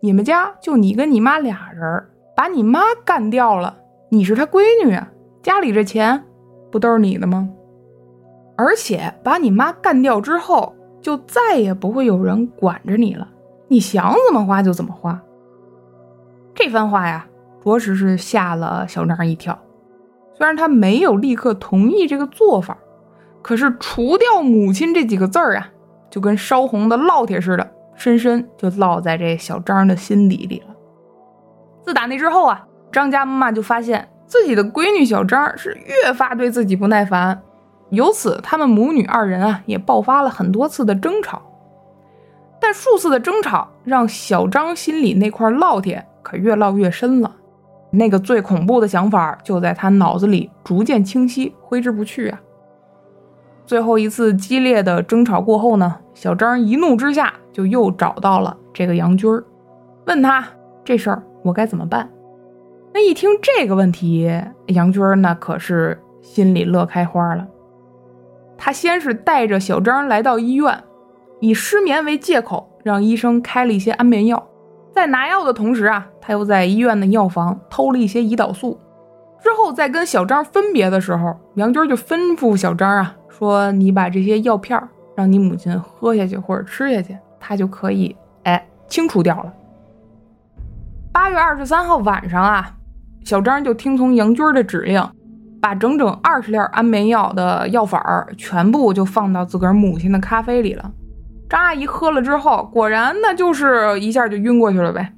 [0.00, 2.06] 你们家就你跟你妈俩人。”
[2.38, 3.78] 把你妈干掉了，
[4.10, 5.10] 你是她闺女啊，
[5.42, 6.22] 家里这钱
[6.70, 7.50] 不都是你的吗？
[8.56, 13.26] 而且把你妈干掉之后，就再也不会有人管着你了，
[13.66, 15.20] 你想怎么花就怎么花。
[16.54, 17.26] 这番话呀，
[17.60, 19.58] 着实是吓了小张一跳。
[20.34, 22.78] 虽然他没有立刻同意这个做法，
[23.48, 25.66] 可是除掉母亲这几个字儿啊，
[26.10, 30.74] 就跟烧红的烙铁似的，深深就烙在这小张的心底里了。
[31.82, 37.40] 自打那之后啊，张家妈妈就发现自己的闺女小张是越发对自己不耐烦，
[37.88, 41.40] 由此他们母女二人啊也爆发了很多次的争吵。
[42.60, 47.34] 但数次的争吵让小张心里那块烙铁可越烙越深了，
[47.92, 52.38] 那个最恐怖的想法就在他脑子里逐渐清晰，挥之不去啊。
[53.68, 59.44] 最后一次激烈的争吵过后呢，小张一怒之下就又找到了这个杨军儿，
[60.06, 60.42] 问他
[60.82, 61.22] 这事儿。
[61.42, 62.08] 我该怎么办？
[62.94, 64.26] 那一听这个问题，
[64.68, 67.46] 杨军儿那可是心里乐开花了。
[68.56, 70.82] 他先是带着小张来到医院，
[71.40, 74.48] 以失眠为借口，让医生开了一些安眠药。
[74.90, 78.80] 在拿药的同时啊，他又在医院的药房偷了一些胰岛素。
[79.42, 84.76] 之后在跟小张分别的时候，杨军就吩咐小张啊，说：“你把这些药片
[85.14, 89.52] 让你母亲喝下去或者吃下去，她就可以哎清除掉了。”
[91.12, 92.74] 八月二十三号晚上啊，
[93.24, 95.00] 小张就听从杨军的指令，
[95.60, 100.90] 把整整二十粒安眠药的药粉儿全部就放到自个儿母亲的咖啡里了。
[101.48, 105.12] 张阿姨喝了之后，果然那就是一下就晕过去了呗。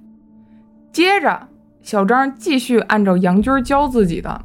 [0.92, 1.48] 接着，
[1.82, 4.40] 小张继续按照杨军教自己的，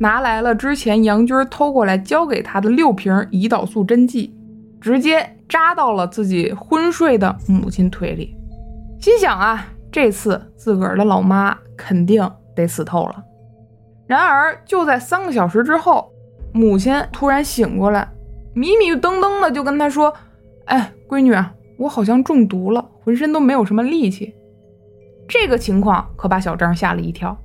[0.00, 4.34] 拿来了之前杨军偷过来交给他的六瓶胰岛素针剂，
[4.80, 8.34] 直接扎到了自己昏睡的母亲腿里，
[8.98, 9.68] 心想啊。
[9.92, 13.24] 这次自个儿的老妈肯定得死透了。
[14.06, 16.12] 然而，就在三个小时之后，
[16.52, 18.08] 母亲突然醒过来，
[18.54, 20.14] 迷迷瞪瞪的就跟他说
[20.66, 24.32] ：“哎，闺女啊，我好像中毒了，浑身都没有什么力气。”
[25.28, 27.36] 这个情况可把小张吓了一跳。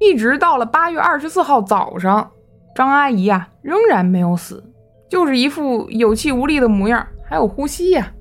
[0.00, 2.30] 一直到了八月二十四号早上，
[2.74, 4.62] 张阿姨啊仍然没有死，
[5.08, 8.12] 就是一副有气无力的模样，还有呼吸呀。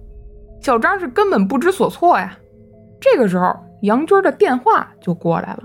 [0.61, 2.38] 小张是根本不知所措呀。
[2.99, 5.63] 这个时候，杨军的电话就过来了，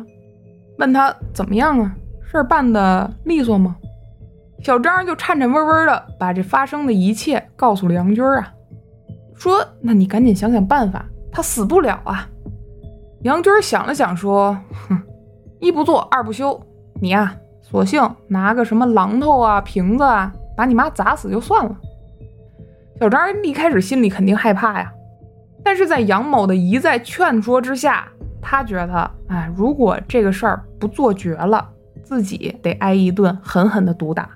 [0.78, 1.96] 问他怎么样啊？
[2.30, 3.76] 事儿办的利索吗？
[4.62, 8.52] 小张就颤颤巍巍的把这发生的一切告诉了杨军啊，
[9.34, 12.28] 说：“那你赶紧想想办法，他死不了啊。”
[13.22, 14.56] 杨军想了想说
[14.88, 15.02] ：“哼，
[15.62, 16.60] 一不做二不休，
[17.00, 21.76] 你呀，索性拿个什么榔头啊、瓶子啊，把你妈砸死就算了。”
[22.98, 24.92] 小张一开始心里肯定害怕呀。
[25.62, 28.08] 但是在杨某的一再劝说之下，
[28.40, 31.70] 他觉得，哎，如果这个事儿不做绝了，
[32.02, 34.28] 自己得挨一顿狠狠的毒打。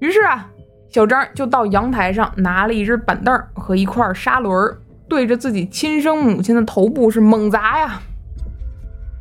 [0.00, 0.46] 于是啊，
[0.90, 4.76] 小张就到阳台上拿了一只板凳和一块砂轮，
[5.08, 8.02] 对着自己亲生母亲的头部是猛砸呀。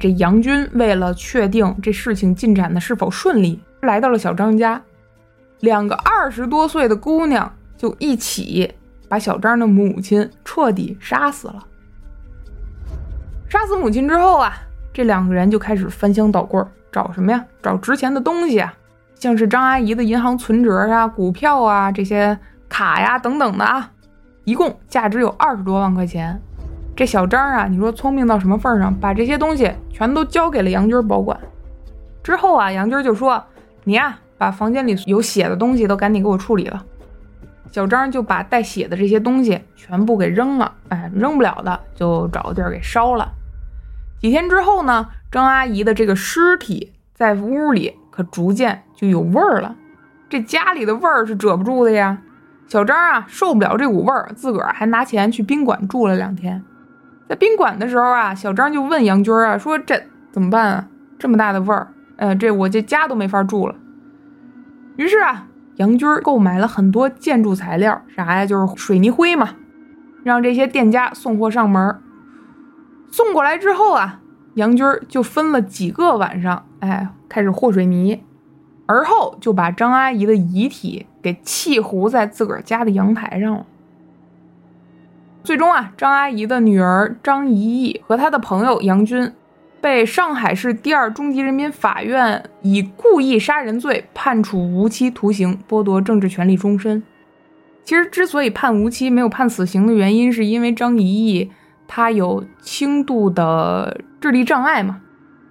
[0.02, 4.82] 这杨军为了确定这事情进展的是否顺利，来到了小张家，
[5.60, 8.74] 两个二十多岁的姑娘就一起
[9.08, 11.64] 把小张的母亲彻底杀死了。
[13.48, 14.52] 杀死母亲之后啊，
[14.92, 16.60] 这两个人就开始翻箱倒柜，
[16.92, 17.46] 找什么呀？
[17.62, 18.74] 找值钱的东西啊，
[19.20, 22.36] 像是张阿姨的银行存折啊、股票啊、这些
[22.68, 23.92] 卡呀等等的啊，
[24.46, 26.42] 一共价值有二十多万块钱。
[27.02, 31.36] 这小张啊，你说聪明到什么份上，把这些东西全都交给了杨军保管。
[32.22, 33.44] 之后啊，杨军就说
[33.86, 36.86] ：“你呀，把房间里有血的东西都赶紧给我处理了。”
[37.72, 43.28] 小张就把带血的这些东西全部给扔了，哎，扔不了的就找个地儿给烧了。
[44.20, 49.76] 几天之后呢，张阿姨的这个尸体在屋里可逐渐就有味儿了。
[50.30, 52.20] 这家里的味儿是遮不住的呀。
[52.68, 56.64] 小张啊受不了这股味儿，自个儿还拿钱去宾馆住了两天。
[57.32, 60.04] 在宾馆的时候啊，小张就问杨军啊说：“这
[60.34, 60.90] 怎么办啊？
[61.18, 63.76] 这么大的味儿，呃，这我这家都没法住了。”
[64.98, 65.48] 于是啊。
[65.78, 68.46] 杨军购买了很多建筑材料，啥呀？
[68.46, 69.52] 就是水泥灰嘛，
[70.24, 71.98] 让这些店家送货上门。
[73.10, 74.20] 送过来之后啊，
[74.56, 78.22] 杨军就分了几个晚上，哎，开始和水泥，
[78.86, 83.66] 而后就把张阿姨的遗体给砌糊在自个儿家的阳台上了。
[85.44, 89.32] 最终啊，张阿姨的女儿张怡怡和她的朋友杨军。
[89.82, 97.02] 被上海市第二中级人民法院以故意杀人罪判处无期徒刑，剥夺政治权利终身。
[97.84, 101.50] 其实，之所以判无期没有判死刑的原因，是因为张怡怡
[101.88, 105.02] 她有轻度的智力障碍嘛，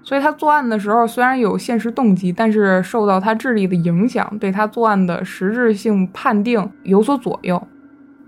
[0.05, 7.61] 所以她作案的时候虽然有现实动机，但是受到她智力的影响，对她作案的实质性判定有所左右。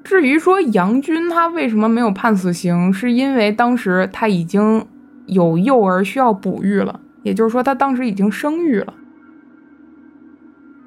[0.03, 4.86] 至于说杨军他为什么没有判死刑，是因为当时他已经。
[5.26, 8.92] 有幼儿需要哺育了，也就是说，他当时已经生育了。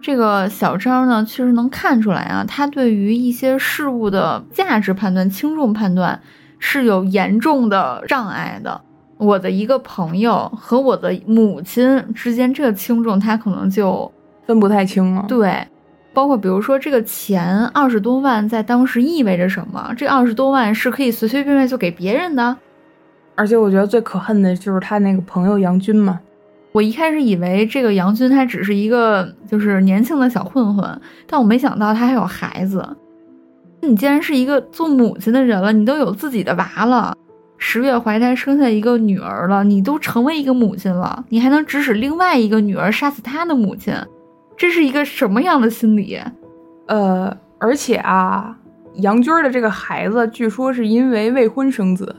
[0.02, 6.20] 这个小张呢，确实能看出来啊，他对于一些事物的价值判断、轻重判断
[6.60, 8.82] 是有严重的障碍的。
[9.18, 14.12] 我的一个朋友和我的母亲之间，这个轻重他可能就
[14.46, 15.26] 分不太清了。
[15.30, 15.66] 对，
[16.16, 19.94] 包括比如说这个钱二十多万，在当时意味着什么？
[19.98, 22.56] 这二十多万是可以随随便便就给别人的。
[23.36, 26.18] 而且我觉得最可恨的就是他那个朋友杨军嘛。
[26.72, 32.88] 我一开始以为这个杨军他只是一个就是年轻的小混混，但我没想到他还有孩子。
[33.82, 37.14] 你既然是一个做母亲的人了，你都有自己的娃了，
[37.58, 43.94] 十月怀胎生下一个女儿了，你都成为一个母亲了，你还能指使另外一个女儿杀死他的母亲，
[44.58, 46.20] 这是一个什么样的心理？
[46.88, 48.58] 呃，而且啊，
[48.96, 52.16] 杨军的这个孩子据说是因为未婚生子。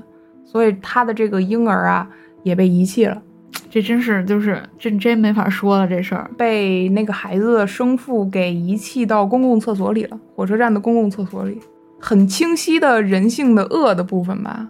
[0.49, 2.09] 所以他的这个婴儿啊
[2.45, 3.21] 也被遗弃了，
[3.69, 11.61] 这真是就是这真没法说了，这事儿被那个孩子的生父给遗弃到公共厕所里了，火车站的公共厕所里，
[12.01, 14.69] 很清晰的人性的恶的部分吧。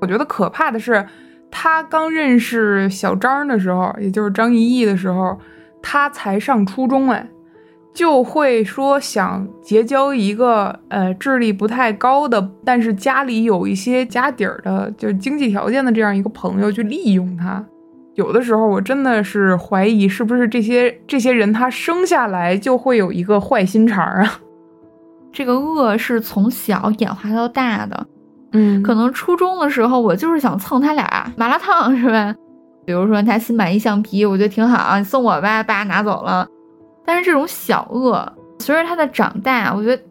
[0.00, 1.06] 我觉得可怕的是，
[1.50, 5.38] 他刚认识小张的时候，也就是张一义的时候，
[5.82, 7.28] 他才上初中，哎。
[7.92, 17.62] 就会说想结交一个呃智力不太高的，但是家里有一些家底儿的，就是经济条件的这样一个朋友去利用他。
[18.14, 24.40] 有的时候我真的是怀疑，是不是这些这些人他生下来就会有一个坏心肠啊？
[25.32, 28.06] 这个恶是从小演化到大的。
[28.52, 32.32] 嗯，可能初中的时候我就是想蹭他俩麻辣烫，是吧？
[32.84, 36.46] 比如说他新买一橡皮，我觉得挺好，你送我吧，爸拿走了。
[37.04, 40.02] 但是这种小恶，随着他的长大，我觉得，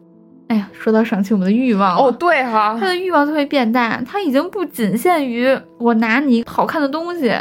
[0.48, 7.32] 哎呀，说到赏起我们的欲望哦，对哈，他的欲望就会变大，他已经不仅限于我拿你好看的东西，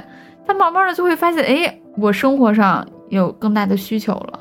[0.46, 4.40] 他慢慢的就会发现，哎，我生活上有更大的需求了，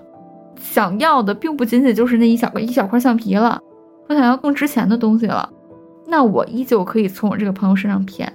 [0.60, 3.60] 想要的并不仅仅就是那一小个一小块橡皮了，
[4.09, 5.48] 我想要更值钱的东西了，
[6.06, 8.32] 那我依旧可以从我这个朋友身上骗，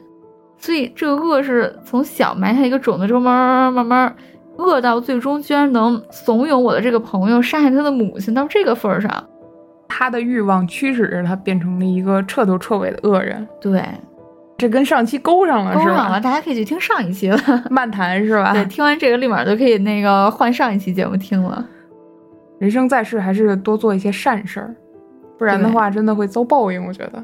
[0.63, 4.15] 所以这个恶是从小埋下一个种子之后，慢慢慢慢。
[4.55, 9.11] 恶到最终居然能怂恿我的这个朋友杀害他的母亲到这个份儿上，
[9.89, 13.45] 他的欲望驱使着他变成了一个彻头彻尾的恶人。
[13.59, 13.83] 对，
[14.57, 17.37] 这跟上期勾上了，勾上了，大家可以去听上一期了，
[17.69, 18.53] 漫谈是吧？
[18.53, 21.67] 对，听完这个立马就可以那个换上一期节目听了。
[22.59, 24.73] 人生在世还是多做一些善事儿，
[25.37, 26.85] 不然的话真的会遭报应。
[26.85, 27.21] 我觉得，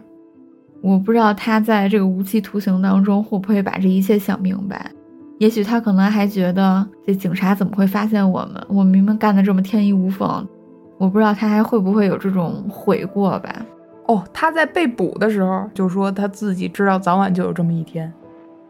[0.81, 4.91] 我不知道他在这个无期徒刑当中会不会把这一切想明白。
[5.37, 8.63] 也许他可能还觉得这警察怎么会发现我们？
[8.67, 10.47] 我明明干的这么天衣无缝。
[10.97, 13.65] 我不知道他还会不会有这种悔过吧？
[14.07, 18.11] 哦，他在被捕的时候就说他自己知道早晚就有这么一天。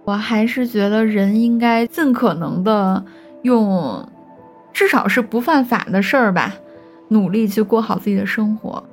[0.03, 3.03] 我还是觉得人应该尽可能的
[3.43, 4.07] 用，
[4.73, 6.53] 至少是不犯法的事儿吧，
[7.07, 8.83] 努力去过好自己的生活。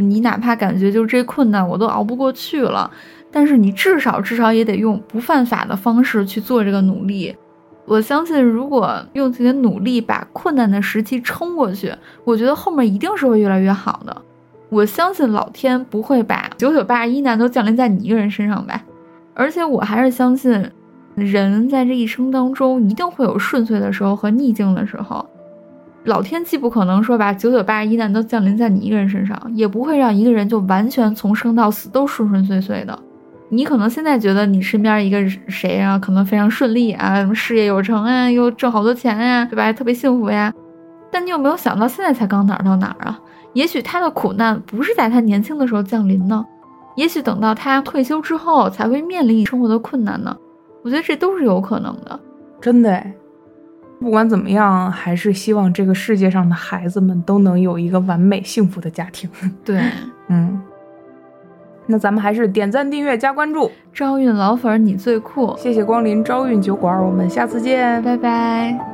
[0.00, 2.90] 你哪怕感觉就这困难我都熬不过去了，
[3.30, 7.34] 但是你至少至少也得用不犯法的方式去做这个努力。
[7.86, 11.92] 我相信，如果用自己的努力把困难的时期撑过去，
[12.24, 14.22] 我觉得后面一定是会越来越好的。
[14.70, 18.82] 我相信老天不会把九九八十一难都降临在你一个人身上吧。
[19.34, 20.70] 而且我还是相信，
[21.14, 25.24] 人在这一生当中一定会有顺遂的时候和逆境的时候。
[26.04, 32.98] 老天既不可能说把九九八十一难都降临在你一个人身上，也不会让一个人就完全从生到死都顺顺遂遂的。
[33.48, 39.72] 你可能现在觉得你身边一个谁啊，可能非常顺利啊，什么事业有成啊，又挣好多钱呀，对吧？
[39.72, 40.52] 特别幸福呀。
[41.10, 43.18] 但你有没有想到，现在才刚哪儿到哪儿啊？
[43.52, 46.44] 也许他的苦难不是在他年轻的时候降临呢，
[46.96, 50.36] 也许等到他退休之后才会面临生活的困难呢。
[50.82, 52.18] 我觉得这都是有可能的，
[52.60, 53.02] 真的。
[54.00, 59.30] 不管怎么样，还是希望这个世界上的孩子们都能有一个完美幸福的家庭。
[59.64, 59.80] 对，
[60.28, 60.60] 嗯。
[61.86, 63.70] 那咱们还是点赞、订阅、加关注。
[63.92, 65.54] 朝运老粉，你最酷！
[65.58, 68.93] 谢谢光临朝运酒馆，我们下次见，拜拜。